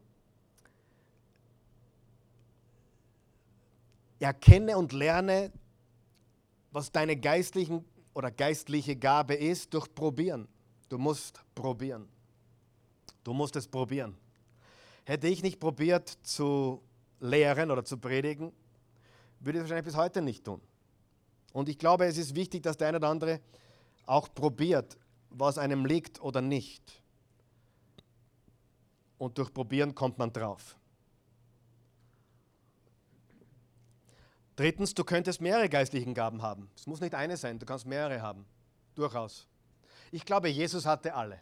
[4.24, 5.52] erkenne und lerne,
[6.72, 10.48] was deine geistlichen oder geistliche Gabe ist, durch Probieren.
[10.90, 12.08] Du musst probieren.
[13.24, 14.18] Du musst es probieren.
[15.06, 16.82] Hätte ich nicht probiert zu
[17.20, 18.52] lehren oder zu predigen,
[19.40, 20.62] würde ich es wahrscheinlich bis heute nicht tun.
[21.54, 23.42] Und ich glaube, es ist wichtig, dass der eine oder andere
[24.06, 24.98] auch probiert,
[25.30, 27.02] was einem liegt oder nicht.
[29.18, 30.78] Und durch Probieren kommt man drauf.
[34.56, 36.70] Drittens, du könntest mehrere geistlichen Gaben haben.
[36.76, 38.46] Es muss nicht eine sein, du kannst mehrere haben.
[38.96, 39.48] Durchaus.
[40.12, 41.42] Ich glaube, Jesus hatte alle.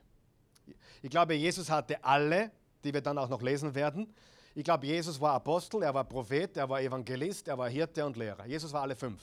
[1.01, 2.51] Ich glaube, Jesus hatte alle,
[2.83, 4.13] die wir dann auch noch lesen werden.
[4.53, 8.17] Ich glaube, Jesus war Apostel, er war Prophet, er war Evangelist, er war Hirte und
[8.17, 8.45] Lehrer.
[8.45, 9.21] Jesus war alle fünf.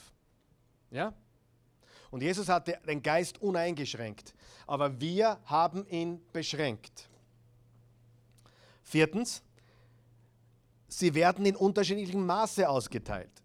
[0.91, 1.13] Ja?
[2.09, 4.33] Und Jesus hatte den Geist uneingeschränkt.
[4.65, 7.09] Aber wir haben ihn beschränkt.
[8.81, 9.43] Viertens,
[10.87, 13.43] sie werden in unterschiedlichem Maße ausgeteilt.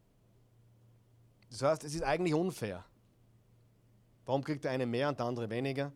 [1.52, 2.82] Das heißt, es ist eigentlich unfair.
[4.24, 5.92] Warum kriegt der eine mehr und der andere weniger?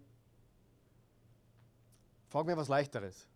[2.28, 3.26] Frag mir was Leichteres.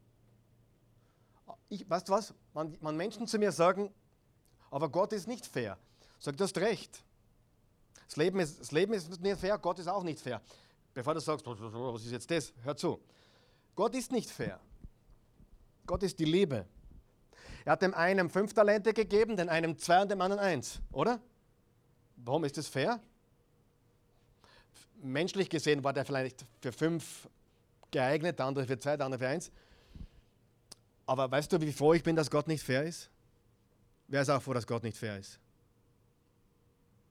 [1.71, 2.35] Ich, weißt du was?
[2.53, 3.91] Wenn, wenn Menschen zu mir sagen,
[4.71, 5.79] aber Gott ist nicht fair,
[6.19, 7.03] sag, du hast recht.
[8.07, 10.43] Das Leben, ist, das Leben ist nicht fair, Gott ist auch nicht fair.
[10.93, 12.53] Bevor du sagst, was ist jetzt das?
[12.63, 13.01] Hör zu.
[13.75, 14.61] Gott ist nicht fair.
[15.87, 16.67] Gott ist die Liebe.
[17.65, 21.21] Er hat dem einen fünf Talente gegeben, den einen zwei und dem anderen eins, oder?
[22.25, 23.01] Warum ist das fair?
[25.03, 27.29] Menschlich gesehen war der vielleicht für fünf
[27.91, 29.51] geeignet, der andere für zwei, der andere für eins.
[31.07, 33.11] Aber weißt du, wie froh ich bin, dass Gott nicht fair ist?
[34.07, 35.39] Wer ist auch froh, dass Gott nicht fair ist?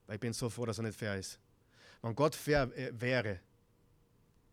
[0.06, 1.40] Weil ich bin so froh, dass er nicht fair ist.
[2.02, 3.40] Wenn Gott fair äh, wäre,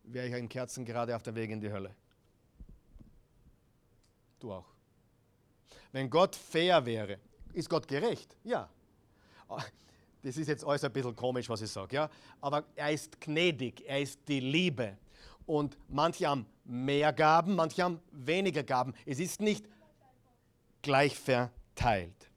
[0.05, 1.95] wäre ich ein Kerzen gerade auf der Weg in die Hölle.
[4.39, 4.67] Du auch.
[5.93, 7.19] Wenn Gott fair wäre,
[7.53, 8.37] ist Gott gerecht?
[8.45, 8.69] Ja.
[10.27, 12.11] Das ist jetzt alles ein bisschen komisch, was ich sage, ja.
[12.41, 14.97] Aber er ist gnädig, er ist die Liebe.
[15.47, 18.93] Und manche haben mehr Gaben, manche haben weniger Gaben.
[19.05, 19.65] Es ist nicht
[20.83, 22.29] gleich verteilt.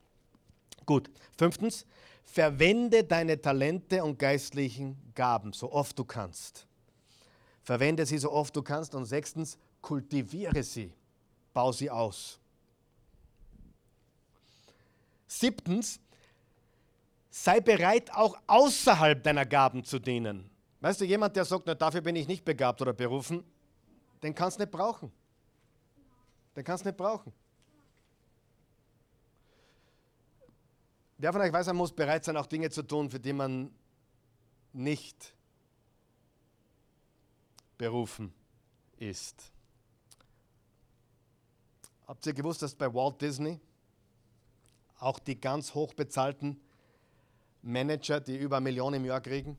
[0.86, 1.88] Gut, fünftens,
[2.26, 6.68] Verwende deine Talente und geistlichen Gaben so oft du kannst.
[7.64, 8.94] Verwende sie so oft du kannst.
[8.94, 10.94] Und sechstens, kultiviere sie.
[11.56, 12.40] Bau sie aus.
[15.28, 16.00] Siebtens,
[17.30, 20.50] sei bereit, auch außerhalb deiner Gaben zu dienen.
[20.82, 23.44] Weißt du, jemand, der sagt, na, dafür bin ich nicht begabt oder berufen,
[24.24, 25.12] den kannst du nicht brauchen.
[26.56, 27.34] Den kannst du nicht brauchen.
[31.18, 33.72] Wer von euch weiß, man muss bereit sein, auch Dinge zu tun, für die man
[34.72, 35.36] nicht
[37.78, 38.34] berufen
[38.98, 39.52] ist.
[42.08, 43.60] Habt ihr gewusst, dass bei Walt Disney
[44.98, 46.60] auch die ganz hochbezahlten
[47.62, 49.58] Manager, die über Millionen im Jahr kriegen,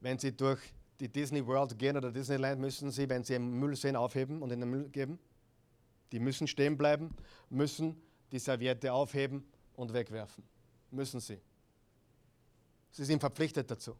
[0.00, 0.60] wenn sie durch
[0.98, 4.50] die Disney World gehen oder Disneyland, müssen sie, wenn sie einen Müll sehen, aufheben und
[4.50, 5.18] in den Müll geben?
[6.12, 7.14] Die müssen stehen bleiben,
[7.48, 8.00] müssen
[8.32, 9.44] die Serviette aufheben
[9.76, 10.44] und wegwerfen
[10.90, 11.40] müssen sie.
[12.90, 13.96] Sie sind verpflichtet dazu.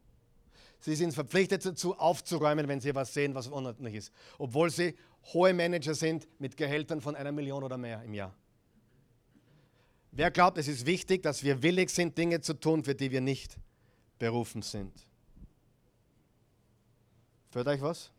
[0.80, 4.12] Sie sind verpflichtet dazu, aufzuräumen, wenn sie was sehen, was unordentlich ist.
[4.38, 4.96] Obwohl sie
[5.32, 8.34] hohe Manager sind mit Gehältern von einer Million oder mehr im Jahr.
[10.12, 13.20] Wer glaubt, es ist wichtig, dass wir willig sind, Dinge zu tun, für die wir
[13.20, 13.56] nicht
[14.18, 14.92] berufen sind?
[17.50, 18.11] Führt euch was?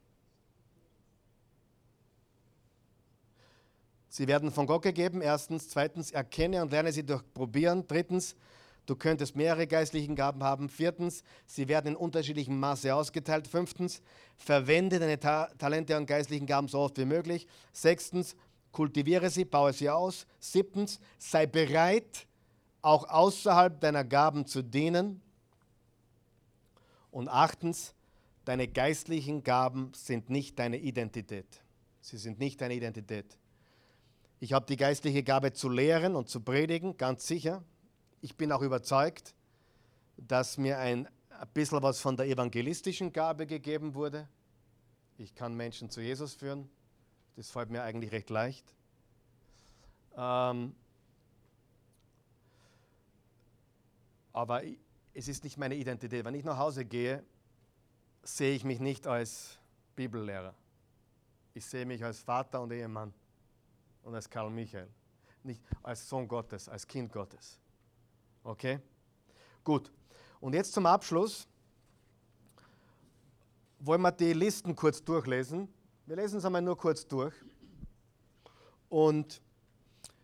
[4.09, 5.69] Sie werden von Gott gegeben, erstens.
[5.69, 7.87] Zweitens, erkenne und lerne sie durch Probieren.
[7.87, 8.35] Drittens,
[8.87, 10.67] Du könntest mehrere geistlichen Gaben haben.
[10.67, 13.47] Viertens, sie werden in unterschiedlichem Maße ausgeteilt.
[13.47, 14.01] Fünftens,
[14.37, 17.47] verwende deine Ta Talente und geistlichen Gaben so oft wie möglich.
[17.71, 18.35] Sechstens,
[18.71, 20.25] kultiviere sie, baue sie aus.
[20.39, 22.27] Siebtens, sei bereit,
[22.81, 25.21] auch außerhalb deiner Gaben zu dienen.
[27.11, 27.93] Und achtens,
[28.45, 31.61] deine geistlichen Gaben sind nicht deine Identität.
[31.99, 33.37] Sie sind nicht deine Identität.
[34.39, 37.63] Ich habe die geistliche Gabe zu lehren und zu predigen, ganz sicher
[38.21, 39.33] ich bin auch überzeugt,
[40.15, 44.27] dass mir ein, ein bisschen was von der evangelistischen Gabe gegeben wurde.
[45.17, 46.69] Ich kann Menschen zu Jesus führen.
[47.41, 48.75] Das fällt mir eigentlich recht leicht.
[50.15, 50.75] Ähm,
[54.31, 54.61] aber
[55.15, 56.23] es ist nicht meine Identität.
[56.23, 57.25] Wenn ich nach Hause gehe,
[58.21, 59.57] sehe ich mich nicht als
[59.95, 60.53] Bibellehrer.
[61.55, 63.11] Ich sehe mich als Vater und Ehemann
[64.03, 64.87] und als Karl Michael.
[65.41, 67.57] Nicht als Sohn Gottes, als Kind Gottes.
[68.43, 68.79] Okay?
[69.63, 69.91] Gut.
[70.39, 71.47] Und jetzt zum Abschluss
[73.79, 75.67] wollen wir die Listen kurz durchlesen.
[76.11, 77.33] Wir lesen es einmal nur kurz durch.
[78.89, 79.41] Und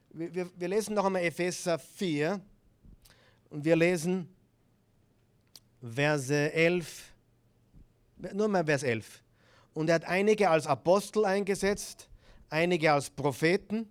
[0.10, 2.42] wir, wir, wir lesen noch einmal Epheser 4
[3.50, 4.28] und wir lesen
[5.82, 7.14] Verse 11,
[8.34, 9.24] nur mal Vers 11.
[9.76, 12.10] Und er hat einige als Apostel eingesetzt,
[12.50, 13.88] einige als Propheten,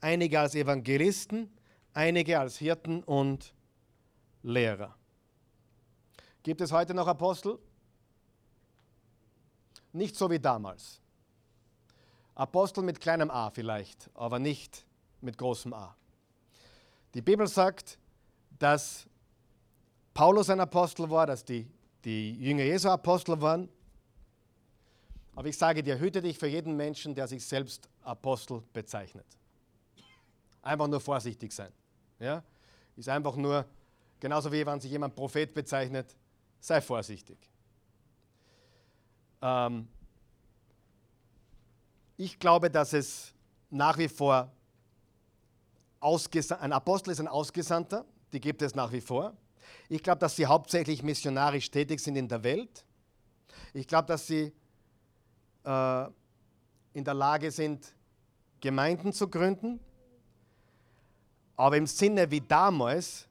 [0.00, 1.48] einige als Evangelisten,
[1.92, 3.54] einige als Hirten und
[4.42, 4.96] Lehrer.
[6.42, 7.56] Gibt es heute noch Apostel?
[9.92, 11.00] Nicht so wie damals.
[12.36, 14.84] Apostel mit kleinem a vielleicht, aber nicht
[15.22, 15.96] mit großem A.
[17.14, 17.98] Die Bibel sagt,
[18.58, 19.06] dass
[20.12, 21.66] Paulus ein Apostel war, dass die,
[22.04, 23.70] die Jünger Jesu Apostel waren.
[25.34, 29.26] Aber ich sage dir, hüte dich für jeden Menschen, der sich selbst Apostel bezeichnet.
[30.60, 31.72] Einfach nur vorsichtig sein.
[32.18, 32.42] Ja?
[32.96, 33.64] Ist einfach nur,
[34.20, 36.14] genauso wie wenn sich jemand Prophet bezeichnet,
[36.60, 37.38] sei vorsichtig.
[39.40, 39.88] Ähm,
[42.16, 43.32] ich glaube, dass es
[43.70, 44.52] nach wie vor
[46.00, 49.36] ein Apostel ist ein Ausgesandter, die gibt es nach wie vor.
[49.88, 52.84] Ich glaube, dass sie hauptsächlich missionarisch tätig sind in der Welt.
[53.72, 54.52] Ich glaube, dass sie
[55.64, 56.04] äh,
[56.92, 57.94] in der Lage sind,
[58.60, 59.80] Gemeinden zu gründen.
[61.56, 63.26] Aber im Sinne wie damals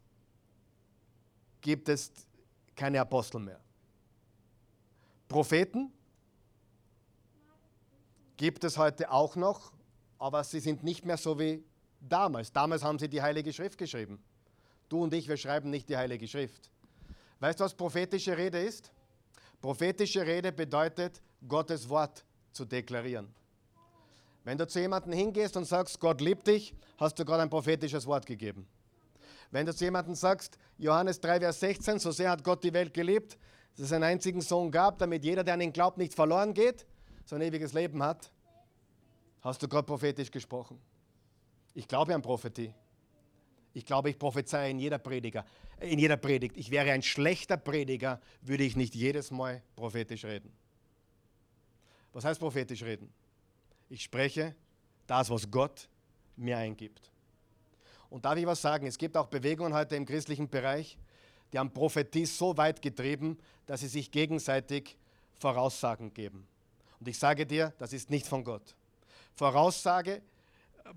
[1.62, 2.12] gibt es
[2.76, 3.60] keine Apostel mehr.
[5.28, 5.92] Propheten
[8.38, 9.72] gibt es heute auch noch,
[10.20, 11.64] aber sie sind nicht mehr so wie
[12.00, 12.52] damals.
[12.52, 14.22] Damals haben sie die Heilige Schrift geschrieben.
[14.90, 16.70] Du und ich, wir schreiben nicht die Heilige Schrift.
[17.40, 18.92] Weißt du, was prophetische Rede ist?
[19.62, 23.34] Prophetische Rede bedeutet, Gottes Wort zu deklarieren.
[24.44, 28.06] Wenn du zu jemandem hingehst und sagst, Gott liebt dich, hast du gerade ein prophetisches
[28.06, 28.68] Wort gegeben.
[29.52, 32.94] Wenn du zu jemandem sagst, Johannes 3, Vers 16, so sehr hat Gott die Welt
[32.94, 33.38] geliebt,
[33.76, 36.86] dass es einen einzigen Sohn gab, damit jeder, der an ihn glaubt, nicht verloren geht,
[37.26, 38.32] sondern ewiges Leben hat,
[39.42, 40.80] hast du gerade prophetisch gesprochen.
[41.74, 42.74] Ich glaube an Prophetie.
[43.74, 45.46] Ich glaube, ich prophezeie in jeder, Prediger,
[45.82, 46.56] in jeder Predigt.
[46.56, 50.50] Ich wäre ein schlechter Prediger, würde ich nicht jedes Mal prophetisch reden.
[52.14, 53.12] Was heißt prophetisch reden?
[53.90, 54.56] Ich spreche
[55.08, 55.90] das, was Gott
[56.38, 57.12] mir eingibt.
[58.10, 58.88] Und darf ich was sagen?
[58.88, 60.98] Es gibt auch Bewegungen heute im christlichen Bereich,
[61.52, 64.98] die haben Prophetie so weit getrieben, dass sie sich gegenseitig
[65.34, 66.48] Voraussagen geben.
[67.06, 68.76] Und ich sage dir, das ist nicht von Gott.
[69.36, 70.24] Voraussage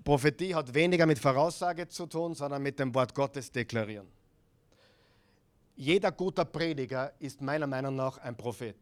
[0.03, 4.07] Prophetie hat weniger mit Voraussage zu tun, sondern mit dem Wort Gottes deklarieren.
[5.75, 8.75] Jeder guter Prediger ist meiner Meinung nach ein Prophet.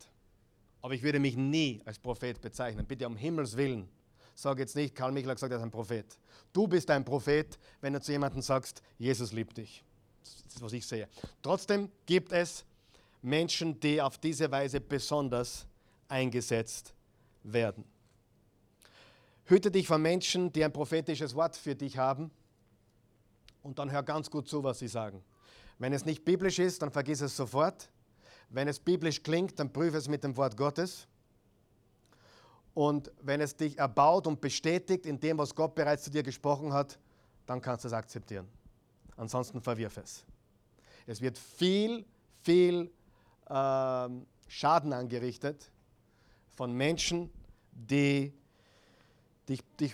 [0.82, 2.86] Aber ich würde mich nie als Prophet bezeichnen.
[2.86, 3.90] Bitte um Himmels Willen.
[4.34, 6.06] Sag jetzt nicht, Karl Michael hat gesagt, er ist ein Prophet.
[6.54, 9.84] Du bist ein Prophet, wenn du zu jemandem sagst, Jesus liebt dich.
[10.24, 11.10] Das ist, was ich sehe.
[11.42, 12.64] Trotzdem gibt es
[13.22, 15.68] Menschen, die auf diese Weise besonders
[16.08, 16.94] eingesetzt
[17.54, 17.84] werden.
[19.46, 22.32] Hüte dich vor Menschen, die ein prophetisches Wort für dich haben
[23.64, 25.24] und dann hör ganz gut zu, was sie sagen.
[25.80, 27.90] Wenn es nicht biblisch ist, dann vergiss es sofort.
[28.50, 31.08] Wenn es biblisch klingt, dann prüfe es mit dem Wort Gottes.
[32.74, 36.74] Und wenn es dich erbaut und bestätigt in dem, was Gott bereits zu dir gesprochen
[36.74, 37.00] hat,
[37.46, 38.48] dann kannst du es akzeptieren.
[39.16, 40.26] Ansonsten verwirf es.
[41.08, 42.06] Es wird viel,
[42.44, 42.92] viel
[43.50, 44.10] äh,
[44.48, 45.72] Schaden angerichtet
[46.54, 47.32] von Menschen,
[47.78, 48.34] die
[49.48, 49.94] dich, dich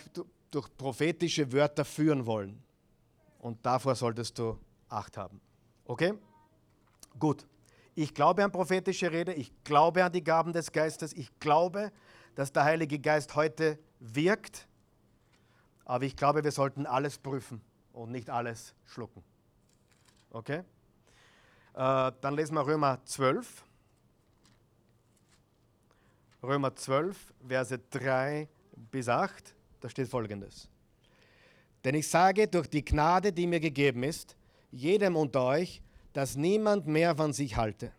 [0.49, 2.63] durch prophetische Wörter führen wollen.
[3.39, 4.57] Und davor solltest du
[4.89, 5.41] Acht haben.
[5.85, 6.13] Okay?
[7.19, 7.45] Gut.
[7.95, 11.91] Ich glaube an prophetische Rede, ich glaube an die Gaben des Geistes, ich glaube,
[12.35, 14.67] dass der Heilige Geist heute wirkt,
[15.85, 17.61] aber ich glaube, wir sollten alles prüfen
[17.91, 19.23] und nicht alles schlucken.
[20.31, 20.63] Okay?
[21.73, 23.63] Äh, dann lesen wir Römer 12.
[26.43, 28.49] Römer 12, Verse 3
[28.91, 30.67] bis 8, da steht folgendes.
[31.85, 34.35] Denn ich sage durch die Gnade, die mir gegeben ist,
[34.69, 35.81] jedem unter euch,
[36.11, 37.93] dass niemand mehr von sich halte,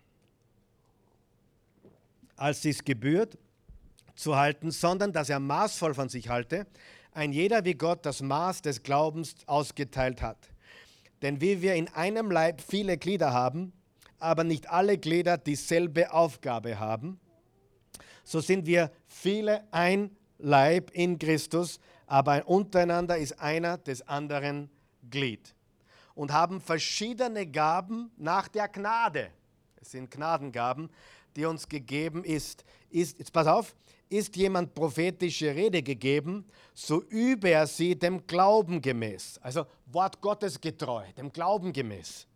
[2.37, 3.39] als dies gebührt
[4.15, 6.67] zu halten, sondern dass er maßvoll von sich halte,
[7.13, 10.51] ein jeder wie Gott das Maß des Glaubens ausgeteilt hat.
[11.23, 13.73] Denn wie wir in einem Leib viele Glieder haben,
[14.19, 17.21] aber nicht alle Glieder dieselbe Aufgabe haben,
[18.25, 24.71] so sind wir viele ein Leib in Christus, aber untereinander ist einer des anderen
[25.11, 25.55] Glied.
[26.15, 29.31] Und haben verschiedene Gaben nach der Gnade.
[29.77, 30.91] Es sind Gnadengaben,
[31.37, 32.65] die uns gegeben ist.
[32.91, 33.75] ist jetzt pass auf,
[34.09, 39.39] ist jemand prophetische Rede gegeben, so übe er sie dem Glauben gemäß.
[39.43, 42.27] Also Wort Gottes getreu, dem Glauben gemäß.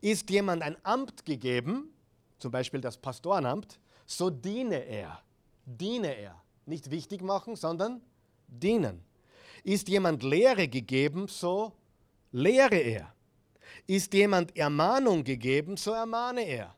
[0.00, 1.92] Ist jemand ein Amt gegeben,
[2.38, 3.78] zum Beispiel das Pastorenamt,
[4.16, 5.22] so diene er.
[5.64, 6.40] Diene er.
[6.66, 8.00] Nicht wichtig machen, sondern
[8.46, 9.02] dienen.
[9.64, 11.72] Ist jemand Lehre gegeben, so
[12.30, 13.14] lehre er.
[13.86, 16.74] Ist jemand Ermahnung gegeben, so ermahne er.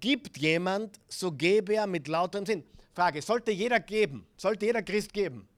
[0.00, 2.64] Gibt jemand, so gebe er mit lauterem Sinn.
[2.94, 4.26] Frage, sollte jeder geben?
[4.36, 5.48] Sollte jeder Christ geben?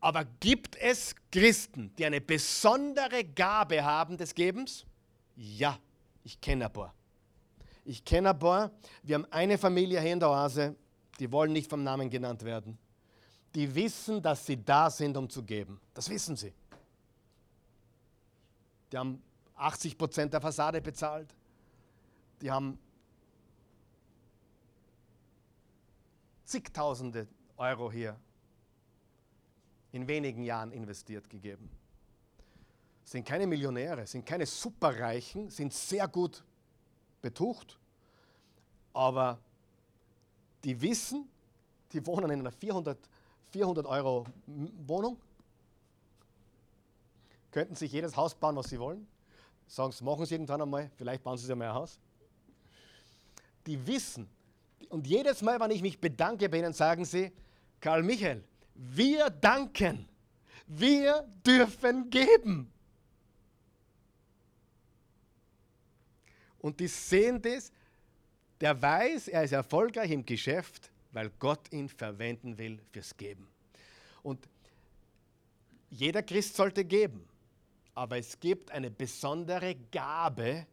[0.00, 4.84] Aber gibt es Christen, die eine besondere Gabe haben des Gebens?
[5.36, 5.78] Ja,
[6.24, 6.94] ich kenne ein paar.
[7.88, 8.70] Ich kenne ein paar.
[9.02, 10.76] Wir haben eine Familie hier in der Oase,
[11.18, 12.76] die wollen nicht vom Namen genannt werden.
[13.54, 15.80] Die wissen, dass sie da sind, um zu geben.
[15.94, 16.52] Das wissen sie.
[18.92, 19.22] Die haben
[19.54, 21.34] 80 Prozent der Fassade bezahlt.
[22.42, 22.78] Die haben
[26.44, 27.26] zigtausende
[27.56, 28.20] Euro hier
[29.92, 31.70] in wenigen Jahren investiert gegeben.
[33.02, 36.44] Sind keine Millionäre, sind keine Superreichen, sind sehr gut
[37.20, 37.78] betucht,
[38.92, 39.38] aber
[40.64, 41.28] die wissen,
[41.92, 42.98] die wohnen in einer 400,
[43.50, 44.26] 400 Euro
[44.86, 45.18] Wohnung,
[47.50, 49.06] könnten sich jedes Haus bauen, was sie wollen.
[49.66, 51.98] Sagen sie, machen sie irgendwann einmal, vielleicht bauen sie sich einmal ein Haus.
[53.66, 54.28] Die wissen,
[54.88, 57.32] und jedes Mal, wenn ich mich bedanke bei ihnen, sagen sie,
[57.80, 58.42] Karl Michael,
[58.74, 60.08] wir danken.
[60.66, 62.70] Wir dürfen geben.
[66.60, 67.72] Und die sehen das,
[68.60, 73.48] der weiß, er ist erfolgreich im Geschäft, weil Gott ihn verwenden will fürs Geben.
[74.22, 74.48] Und
[75.90, 77.26] jeder Christ sollte geben,
[77.94, 80.66] aber es gibt eine besondere Gabe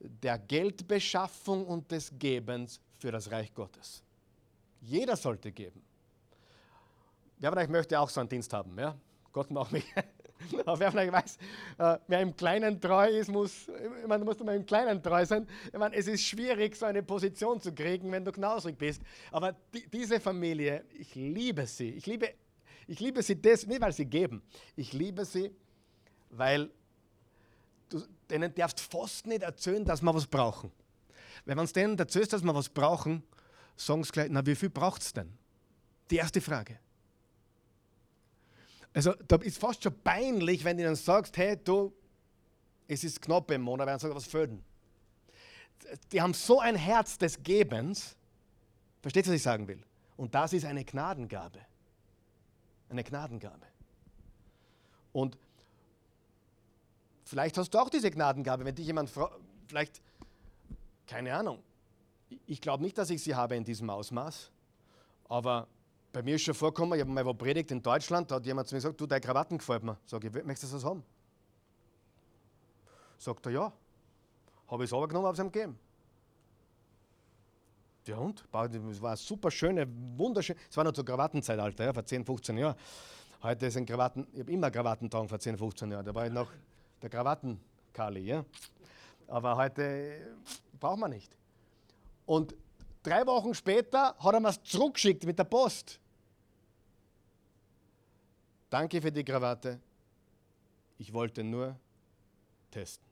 [0.00, 4.02] der Geldbeschaffung und des Gebens für das Reich Gottes.
[4.80, 5.82] Jeder sollte geben.
[7.38, 8.76] Wer von euch möchte auch so einen Dienst haben?
[8.78, 8.96] Ja?
[9.32, 9.84] Gott macht mich.
[10.66, 11.36] Aber wer euch weiß,
[11.78, 15.24] äh, wer im Kleinen treu ist, muss, ich meine, du musst immer im Kleinen treu
[15.24, 15.46] sein.
[15.72, 19.02] Ich meine, es ist schwierig, so eine Position zu kriegen, wenn du knausrig bist.
[19.30, 21.90] Aber die, diese Familie, ich liebe sie.
[21.90, 22.30] Ich liebe,
[22.86, 24.42] ich liebe sie des, nicht, weil sie geben.
[24.76, 25.50] Ich liebe sie,
[26.30, 26.70] weil
[27.88, 30.72] du denen darfst fast nicht erzählen, dass wir was brauchen.
[31.44, 33.22] Wenn du denen erzählst, dass wir was brauchen,
[33.76, 35.32] sagen sie gleich, na, wie viel braucht es denn?
[36.10, 36.78] Die erste Frage.
[38.94, 41.92] Also da ist fast schon peinlich, wenn du ihnen sagst, hey, du,
[42.88, 44.62] es ist knapp im Monat, werden sie was fördern.
[46.10, 48.16] Die haben so ein Herz des Gebens.
[49.00, 49.82] Versteht ihr, was ich sagen will?
[50.16, 51.58] Und das ist eine Gnadengabe.
[52.88, 53.66] Eine Gnadengabe.
[55.12, 55.38] Und
[57.24, 60.02] vielleicht hast du auch diese Gnadengabe, wenn dich jemand fragt, vielleicht,
[61.06, 61.62] keine Ahnung,
[62.46, 64.50] ich glaube nicht, dass ich sie habe in diesem Ausmaß,
[65.28, 65.66] aber
[66.12, 68.74] bei mir ist schon vorgekommen, ich habe mal predigt in Deutschland, da hat jemand zu
[68.74, 69.96] mir gesagt, du, deine Krawatten gefällt mir.
[70.04, 71.02] Sag ich, möchtest du das haben?
[73.18, 73.72] Sagt er, ja.
[74.68, 75.78] Habe ich es runtergenommen, habe es ihm gegeben.
[78.06, 78.40] Ja und?
[78.40, 78.52] Es
[79.00, 79.86] war eine super schöne,
[80.16, 80.56] wunderschön.
[80.68, 82.76] Es war noch zur Krawattenzeitalter, ja, vor 10, 15 Jahren.
[83.42, 86.04] Heute sind Krawatten, ich habe immer Krawatten getragen vor 10, 15 Jahren.
[86.04, 86.50] Da war ich noch
[87.00, 88.44] der Krawatten-Kali, ja.
[89.28, 90.34] Aber heute
[90.78, 91.36] braucht man nicht.
[92.26, 92.54] Und
[93.02, 96.00] drei Wochen später hat er mir es zurückgeschickt mit der Post.
[98.72, 99.78] Danke für die Krawatte.
[100.96, 101.78] Ich wollte nur
[102.70, 103.06] testen.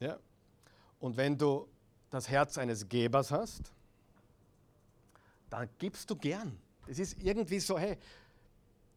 [0.00, 0.18] Ja?
[0.98, 1.68] Und wenn du
[2.10, 3.72] das Herz eines Gebers hast,
[5.50, 6.58] dann gibst du gern.
[6.88, 7.96] Es ist irgendwie so, hey,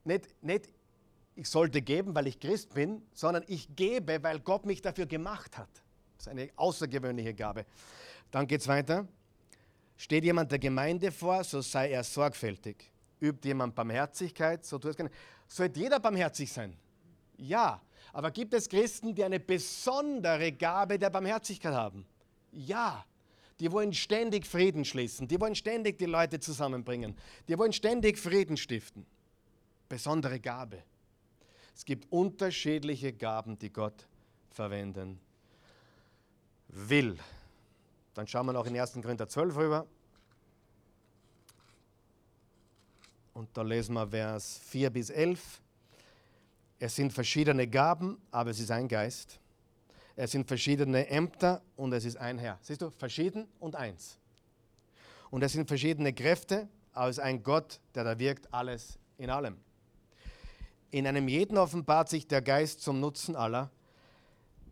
[0.04, 0.70] nicht, nicht
[1.36, 5.56] ich sollte geben, weil ich Christ bin, sondern ich gebe, weil Gott mich dafür gemacht
[5.56, 5.70] hat.
[6.18, 7.64] Das ist eine außergewöhnliche Gabe.
[8.32, 9.08] Dann geht es weiter.
[10.02, 12.92] Steht jemand der Gemeinde vor, so sei er sorgfältig.
[13.20, 15.12] Übt jemand Barmherzigkeit, so tut es gerne.
[15.48, 16.76] Sollte jeder barmherzig sein?
[17.38, 17.80] Ja.
[18.12, 22.04] Aber gibt es Christen, die eine besondere Gabe der Barmherzigkeit haben?
[22.52, 23.06] Ja.
[23.60, 25.28] Die wollen ständig Frieden schließen.
[25.28, 27.16] Die wollen ständig die Leute zusammenbringen.
[27.48, 29.06] Die wollen ständig Frieden stiften.
[29.88, 30.82] Besondere Gabe.
[31.76, 34.08] Es gibt unterschiedliche Gaben, die Gott
[34.50, 35.20] verwenden
[36.70, 37.20] will.
[38.22, 38.94] Dann schauen wir noch in 1.
[39.02, 39.88] Korinther 12 rüber.
[43.34, 45.60] Und da lesen wir Vers 4 bis 11.
[46.78, 49.40] Es sind verschiedene Gaben, aber es ist ein Geist.
[50.16, 52.60] Es sind verschiedene Ämter und es ist ein Herr.
[52.62, 54.20] Siehst du, verschieden und eins.
[55.32, 59.32] Und es sind verschiedene Kräfte, aber es ist ein Gott, der da wirkt, alles in
[59.32, 59.58] allem.
[60.92, 63.72] In einem jeden offenbart sich der Geist zum Nutzen aller.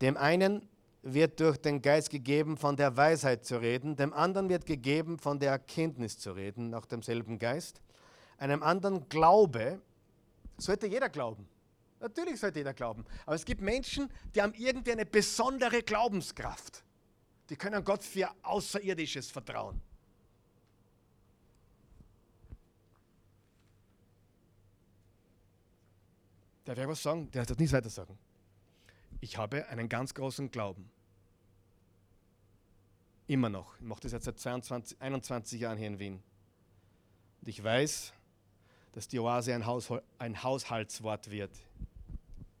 [0.00, 0.69] Dem einen
[1.02, 5.38] wird durch den Geist gegeben, von der Weisheit zu reden, dem anderen wird gegeben, von
[5.38, 7.80] der Erkenntnis zu reden, nach demselben Geist.
[8.38, 9.80] Einem anderen Glaube,
[10.58, 11.48] sollte jeder glauben.
[12.00, 13.04] Natürlich sollte jeder glauben.
[13.26, 16.82] Aber es gibt Menschen, die haben irgendwie eine besondere Glaubenskraft.
[17.50, 19.80] Die können Gott für Außerirdisches vertrauen.
[26.64, 27.30] Darf ich was sagen?
[27.32, 28.16] Der hat das nicht weiter sagen.
[29.20, 30.90] Ich habe einen ganz großen Glauben.
[33.26, 33.76] Immer noch.
[33.76, 36.22] Ich mache das jetzt seit 22, 21 Jahren hier in Wien.
[37.40, 38.12] Und ich weiß,
[38.92, 41.52] dass die Oase ein, Haushol ein Haushaltswort wird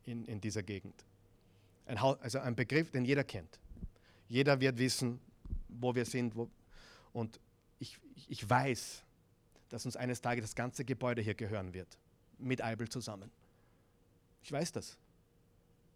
[0.04, 1.04] in, in dieser Gegend.
[1.86, 3.58] Ein also ein Begriff, den jeder kennt.
[4.28, 5.18] Jeder wird wissen,
[5.68, 6.36] wo wir sind.
[6.36, 6.48] Wo
[7.12, 7.40] und
[7.80, 7.98] ich,
[8.28, 9.02] ich weiß,
[9.70, 11.98] dass uns eines Tages das ganze Gebäude hier gehören wird.
[12.38, 13.30] Mit Eibel zusammen.
[14.42, 14.96] Ich weiß das.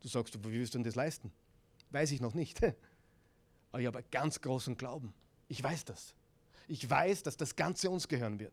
[0.04, 1.32] Du sagst, wie willst du denn das leisten?
[1.90, 2.62] Weiß ich noch nicht.
[3.72, 5.14] Aber ich habe ganz großen Glauben.
[5.48, 6.14] Ich weiß das.
[6.68, 8.52] Ich weiß, dass das Ganze uns gehören wird.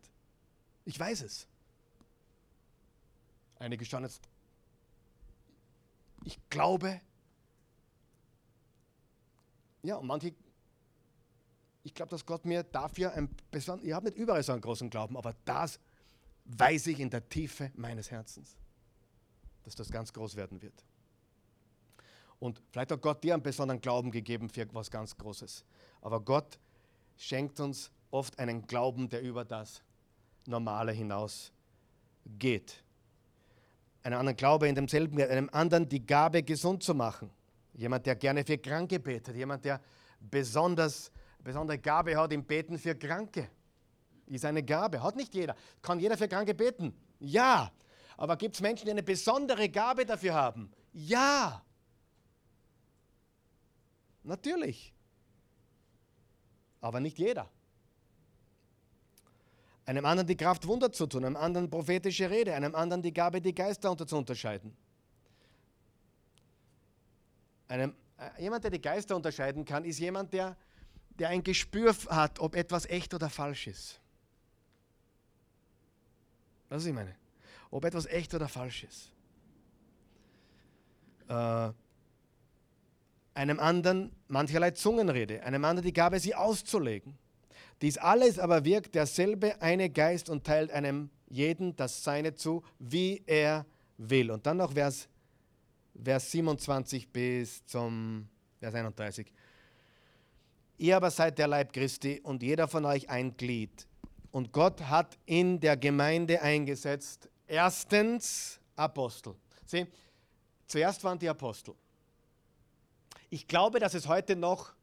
[0.84, 1.46] Ich weiß es.
[3.58, 4.28] Einige schauen jetzt.
[6.24, 7.00] Ich glaube.
[9.82, 10.34] Ja, und manche.
[11.84, 13.86] Ich glaube, dass Gott mir dafür ein besonders.
[13.86, 15.78] Ich habe nicht überall so einen großen Glauben, aber das
[16.46, 18.56] weiß ich in der Tiefe meines Herzens
[19.62, 20.84] dass das ganz groß werden wird.
[22.42, 25.64] Und vielleicht hat Gott dir einen besonderen Glauben gegeben für etwas ganz Großes.
[26.00, 26.58] Aber Gott
[27.16, 29.80] schenkt uns oft einen Glauben, der über das
[30.46, 31.52] Normale hinaus
[32.40, 32.82] geht.
[34.02, 37.30] Einen anderen Glaube in demselben, einem anderen die Gabe, gesund zu machen.
[37.74, 39.36] Jemand, der gerne für Kranke betet.
[39.36, 39.80] Jemand, der
[40.18, 41.12] besonders,
[41.44, 43.48] besondere Gabe hat im Beten für Kranke.
[44.26, 45.00] Ist eine Gabe.
[45.00, 45.54] Hat nicht jeder.
[45.80, 46.92] Kann jeder für Kranke beten?
[47.20, 47.70] Ja.
[48.16, 50.72] Aber gibt es Menschen, die eine besondere Gabe dafür haben?
[50.92, 51.62] Ja.
[54.22, 54.92] Natürlich.
[56.80, 57.48] Aber nicht jeder.
[59.84, 63.40] Einem anderen die Kraft, Wunder zu tun, einem anderen prophetische Rede, einem anderen die Gabe,
[63.40, 64.76] die Geister unter zu unterscheiden.
[67.68, 70.56] Einem, äh, jemand, der die Geister unterscheiden kann, ist jemand, der,
[71.18, 74.00] der ein Gespür hat, ob etwas echt oder falsch ist.
[76.68, 77.16] Was ich meine?
[77.72, 79.10] ob etwas echt oder falsch ist.
[81.26, 81.72] Äh,
[83.34, 87.18] einem anderen mancherlei Zungenrede, einem anderen die Gabe, sie auszulegen.
[87.80, 93.22] Dies alles aber wirkt derselbe eine Geist und teilt einem jeden das Seine zu, wie
[93.26, 93.66] er
[93.96, 94.30] will.
[94.30, 95.08] Und dann noch Vers,
[96.00, 98.28] Vers 27 bis zum
[98.60, 99.32] Vers 31.
[100.78, 103.86] Ihr aber seid der Leib Christi und jeder von euch ein Glied.
[104.30, 109.34] Und Gott hat in der Gemeinde eingesetzt Erstens Apostel.
[109.66, 109.86] Sieh,
[110.66, 111.74] zuerst waren die Apostel.
[113.32, 114.74] Ich glaube, dass es heute noch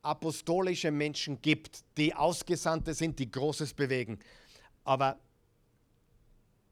[0.00, 4.18] apostolische Menschen gibt, die Ausgesandte sind, die Großes bewegen.
[4.84, 5.18] Aber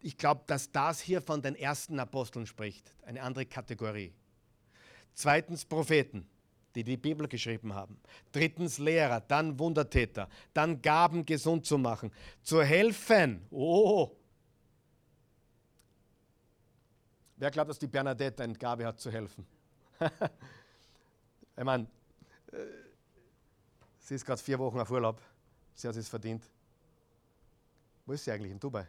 [0.01, 4.15] ich glaube, dass das hier von den ersten Aposteln spricht, eine andere Kategorie.
[5.13, 6.27] Zweitens Propheten,
[6.75, 8.01] die die Bibel geschrieben haben.
[8.33, 13.47] Drittens Lehrer, dann Wundertäter, dann Gaben gesund zu machen, zu helfen.
[13.51, 14.17] Oh,
[17.37, 19.47] Wer glaubt, dass die Bernadette eine Gabe hat, zu helfen?
[21.57, 21.87] ich meine,
[22.53, 22.57] äh,
[24.01, 25.21] sie ist gerade vier Wochen auf Urlaub.
[25.75, 26.45] Sie hat es verdient.
[28.07, 28.53] Wo ist sie eigentlich?
[28.53, 28.89] In Dubai?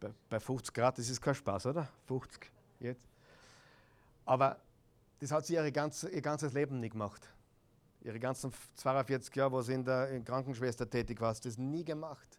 [0.00, 1.88] Bei, bei 50 Grad, das ist kein Spaß, oder?
[2.06, 2.50] 50
[2.80, 3.08] jetzt.
[4.24, 4.60] Aber
[5.18, 7.28] das hat sie ihre ganze, ihr ganzes Leben nicht gemacht.
[8.02, 12.38] Ihre ganzen 42 Jahre, wo sie in der Krankenschwester tätig war, das nie gemacht.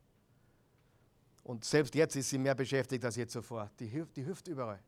[1.43, 3.69] Und selbst jetzt ist sie mehr beschäftigt als je zuvor.
[3.79, 4.79] Die hilft, die hilft überall.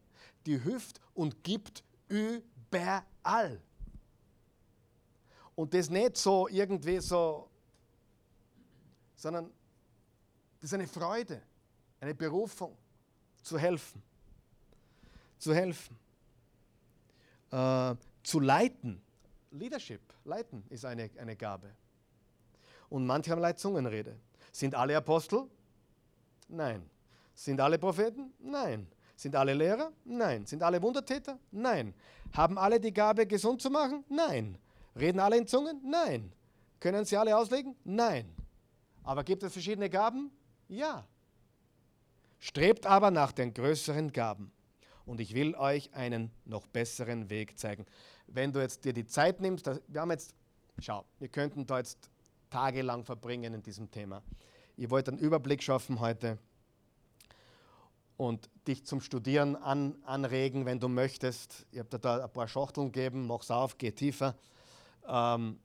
[0.45, 3.61] Die hilft und gibt überall.
[5.55, 7.49] Und das nicht so irgendwie so,
[9.15, 9.51] sondern
[10.59, 11.41] das ist eine Freude,
[11.99, 12.77] eine Berufung,
[13.41, 14.03] zu helfen.
[15.37, 15.97] Zu helfen.
[17.51, 19.01] Äh, zu leiten.
[19.51, 21.73] Leadership, leiten ist eine, eine Gabe.
[22.89, 24.17] Und manche haben Leitzungenrede.
[24.51, 25.49] Sind alle Apostel?
[26.47, 26.89] Nein.
[27.33, 28.33] Sind alle Propheten?
[28.39, 28.87] Nein.
[29.17, 29.91] Sind alle Lehrer?
[30.05, 30.45] Nein.
[30.45, 31.37] Sind alle Wundertäter?
[31.51, 31.93] Nein.
[32.33, 34.05] Haben alle die Gabe, gesund zu machen?
[34.07, 34.57] Nein.
[34.95, 35.81] Reden alle in Zungen?
[35.83, 36.31] Nein.
[36.79, 37.75] Können sie alle auslegen?
[37.83, 38.33] Nein.
[39.03, 40.31] Aber gibt es verschiedene Gaben?
[40.69, 41.05] Ja.
[42.37, 44.51] Strebt aber nach den größeren Gaben.
[45.07, 47.85] und ich will euch einen noch besseren Weg zeigen.
[48.27, 50.35] Wenn du jetzt dir die Zeit nimmst, wir haben jetzt,
[50.79, 52.11] schau, wir könnten da jetzt
[52.49, 54.21] tagelang verbringen in diesem Thema.
[54.75, 56.37] Ich wollte einen Überblick schaffen heute
[58.17, 61.65] und dich zum Studieren an, anregen, wenn du möchtest.
[61.71, 64.35] Ich habe dir da ein paar Schachteln gegeben, mach's auf, geh tiefer.
[65.07, 65.59] Ähm,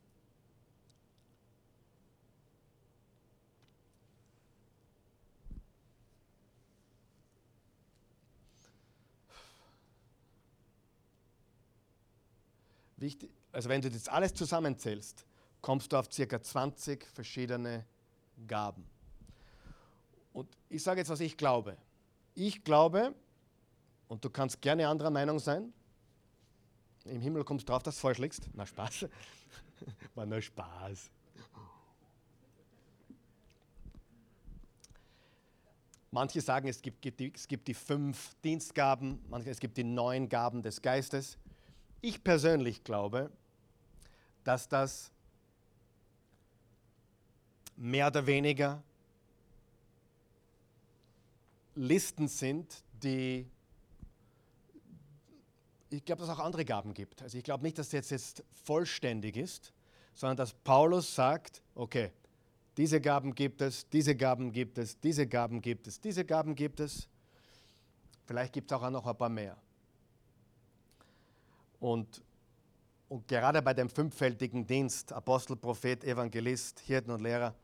[13.50, 15.26] also wenn du das alles zusammenzählst,
[15.60, 16.40] kommst du auf ca.
[16.40, 17.84] 20 verschiedene
[18.46, 18.86] Gaben.
[20.32, 21.76] Und ich sage jetzt, was ich glaube.
[22.34, 23.14] Ich glaube,
[24.08, 25.72] und du kannst gerne anderer Meinung sein,
[27.04, 28.48] im Himmel kommst du drauf, dass du falsch liegst.
[28.54, 29.06] Na, Spaß.
[30.14, 31.10] War nur Spaß.
[36.10, 40.62] Manche sagen, es gibt, es gibt die fünf Dienstgaben, manche, es gibt die neun Gaben
[40.62, 41.38] des Geistes.
[42.02, 43.30] Ich persönlich glaube,
[44.44, 45.10] dass das
[47.76, 48.82] mehr oder weniger
[51.74, 53.46] Listen sind, die
[55.92, 57.22] ich glaube, dass es auch andere Gaben gibt.
[57.22, 59.72] Also ich glaube nicht, dass das jetzt, vollständig ist,
[60.14, 62.12] sondern dass Paulus sagt, okay,
[62.76, 66.80] diese Gaben gibt es, diese Gaben gibt es, diese Gaben gibt es, diese Gaben gibt
[66.80, 67.08] es.
[68.24, 69.56] Vielleicht gibt es auch noch ein paar mehr.
[71.80, 72.22] Und,
[73.08, 77.54] und gerade bei dem fünffältigen Dienst, Apostel, Prophet, Evangelist, Hirten und Lehrer,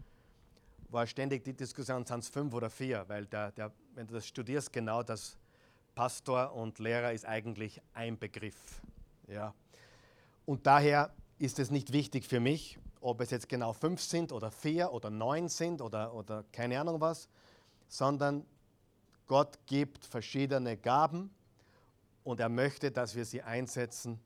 [0.91, 4.29] war ständig die Diskussion, sind es fünf oder vier, weil der, der, wenn du das
[4.29, 5.37] studierst, genau das
[5.97, 8.81] Pastor und Lehrer ist eigentlich ein Begriff.
[9.27, 9.53] Ja.
[10.47, 14.53] Und daher ist es nicht wichtig für mich, ob es jetzt genau fünf sind oder
[14.53, 17.29] vier oder neun sind oder, oder keine Ahnung was,
[17.89, 18.47] sondern
[19.27, 21.31] Gott gibt verschiedene Gaben
[22.23, 24.21] und er möchte, dass wir sie einsetzen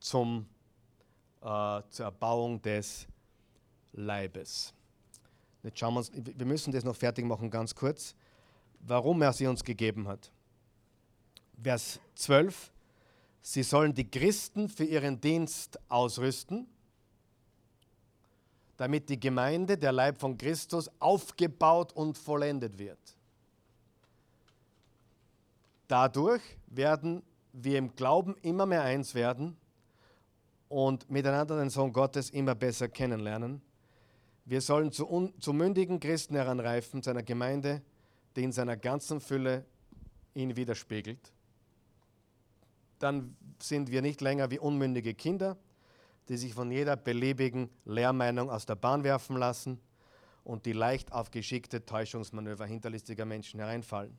[0.00, 0.48] zum,
[1.42, 3.06] äh, zur Erbauung des
[3.92, 4.72] Leibes.
[5.62, 8.14] Jetzt schauen wir, uns, wir müssen das noch fertig machen, ganz kurz,
[8.86, 10.30] warum er sie uns gegeben hat.
[11.62, 12.70] Vers 12,
[13.42, 16.66] sie sollen die Christen für ihren Dienst ausrüsten,
[18.76, 22.98] damit die Gemeinde, der Leib von Christus, aufgebaut und vollendet wird.
[25.88, 27.22] Dadurch werden
[27.52, 29.56] wir im Glauben immer mehr eins werden
[30.68, 33.62] und miteinander den Sohn Gottes immer besser kennenlernen.
[34.44, 37.82] Wir sollen zu, zu mündigen Christen heranreifen, seiner Gemeinde,
[38.36, 39.64] die in seiner ganzen Fülle
[40.34, 41.32] ihn widerspiegelt.
[42.98, 45.56] Dann sind wir nicht länger wie unmündige Kinder,
[46.28, 49.80] die sich von jeder beliebigen Lehrmeinung aus der Bahn werfen lassen
[50.44, 54.18] und die leicht auf geschickte Täuschungsmanöver hinterlistiger Menschen hereinfallen.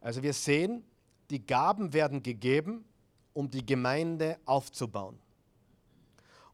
[0.00, 0.84] Also wir sehen,
[1.30, 2.84] die Gaben werden gegeben,
[3.32, 5.18] um die Gemeinde aufzubauen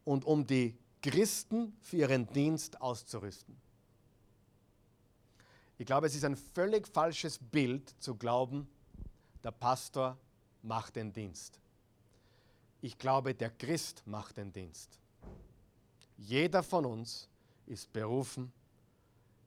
[0.05, 3.57] und um die Christen für ihren Dienst auszurüsten.
[5.83, 8.69] Ich glaube, es ist ein völlig falsches Bild zu glauben,
[9.43, 10.17] der Pastor
[10.63, 11.59] macht den Dienst.
[12.83, 15.01] Ich glaube, der Christ macht den Dienst.
[16.17, 17.29] Jeder von uns
[17.67, 18.53] ist berufen,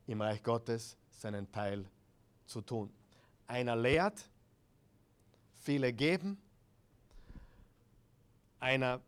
[0.07, 1.89] im Reich Gottes seinen Teil
[2.45, 2.91] zu tun.
[3.47, 4.27] Einer lehrt,
[5.61, 6.37] viele geben,
[8.59, 8.99] einer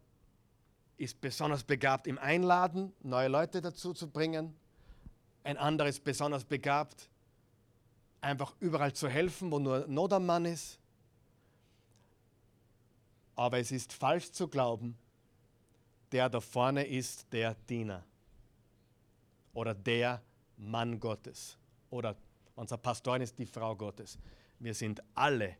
[0.95, 4.55] ist besonders begabt im Einladen, neue Leute dazu zu bringen,
[5.43, 7.09] ein anderer ist besonders begabt,
[8.21, 10.79] einfach überall zu helfen, wo nur Not am Mann ist.
[13.35, 14.97] Aber es ist falsch zu glauben,
[16.11, 18.03] der da vorne ist der Diener
[19.53, 20.21] oder der
[20.57, 21.57] Mann Gottes
[21.89, 22.15] oder
[22.55, 24.17] unser Pastorin ist die Frau Gottes.
[24.59, 25.55] Wir sind alle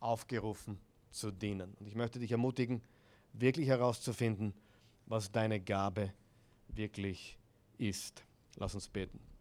[0.00, 0.78] aufgerufen
[1.10, 1.74] zu dienen.
[1.80, 2.82] Und ich möchte dich ermutigen,
[3.32, 4.52] wirklich herauszufinden,
[5.06, 6.12] was deine Gabe
[6.68, 7.38] wirklich
[7.78, 8.22] ist.
[8.56, 9.33] Lass uns beten.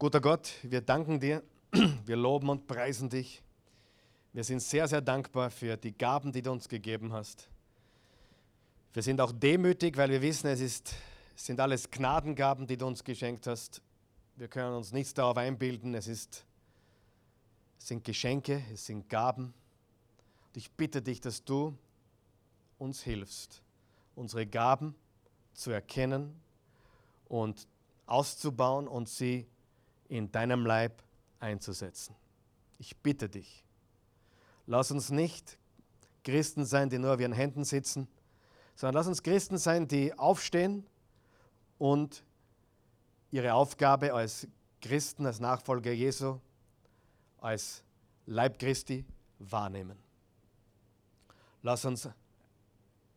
[0.00, 1.42] Guter Gott, wir danken dir,
[2.06, 3.42] wir loben und preisen dich.
[4.32, 7.50] Wir sind sehr, sehr dankbar für die Gaben, die du uns gegeben hast.
[8.94, 10.94] Wir sind auch demütig, weil wir wissen, es, ist,
[11.36, 13.82] sind alles Gnadengaben, die du uns geschenkt hast.
[14.36, 15.94] Wir können uns nichts darauf einbilden.
[15.94, 16.46] Es, ist,
[17.78, 19.52] es sind Geschenke, es sind Gaben.
[20.46, 21.76] Und ich bitte dich, dass du
[22.78, 23.62] uns hilfst,
[24.14, 24.94] unsere Gaben
[25.52, 26.40] zu erkennen
[27.28, 27.68] und
[28.06, 29.46] auszubauen und sie
[30.10, 31.02] in deinem Leib
[31.38, 32.14] einzusetzen.
[32.78, 33.64] Ich bitte dich,
[34.66, 35.56] lass uns nicht
[36.24, 38.08] Christen sein, die nur auf ihren Händen sitzen,
[38.74, 40.84] sondern lass uns Christen sein, die aufstehen
[41.78, 42.24] und
[43.30, 44.48] ihre Aufgabe als
[44.80, 46.40] Christen, als Nachfolger Jesu,
[47.38, 47.84] als
[48.26, 49.04] Leib Christi
[49.38, 49.98] wahrnehmen.
[51.62, 52.08] Lass uns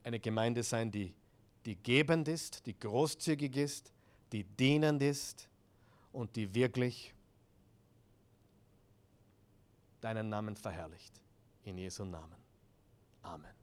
[0.03, 1.13] eine Gemeinde sein, die,
[1.65, 3.91] die gebend ist, die großzügig ist,
[4.31, 5.49] die dienend ist
[6.13, 7.13] und die wirklich
[9.99, 11.19] deinen Namen verherrlicht.
[11.63, 12.37] In Jesu Namen.
[13.21, 13.62] Amen.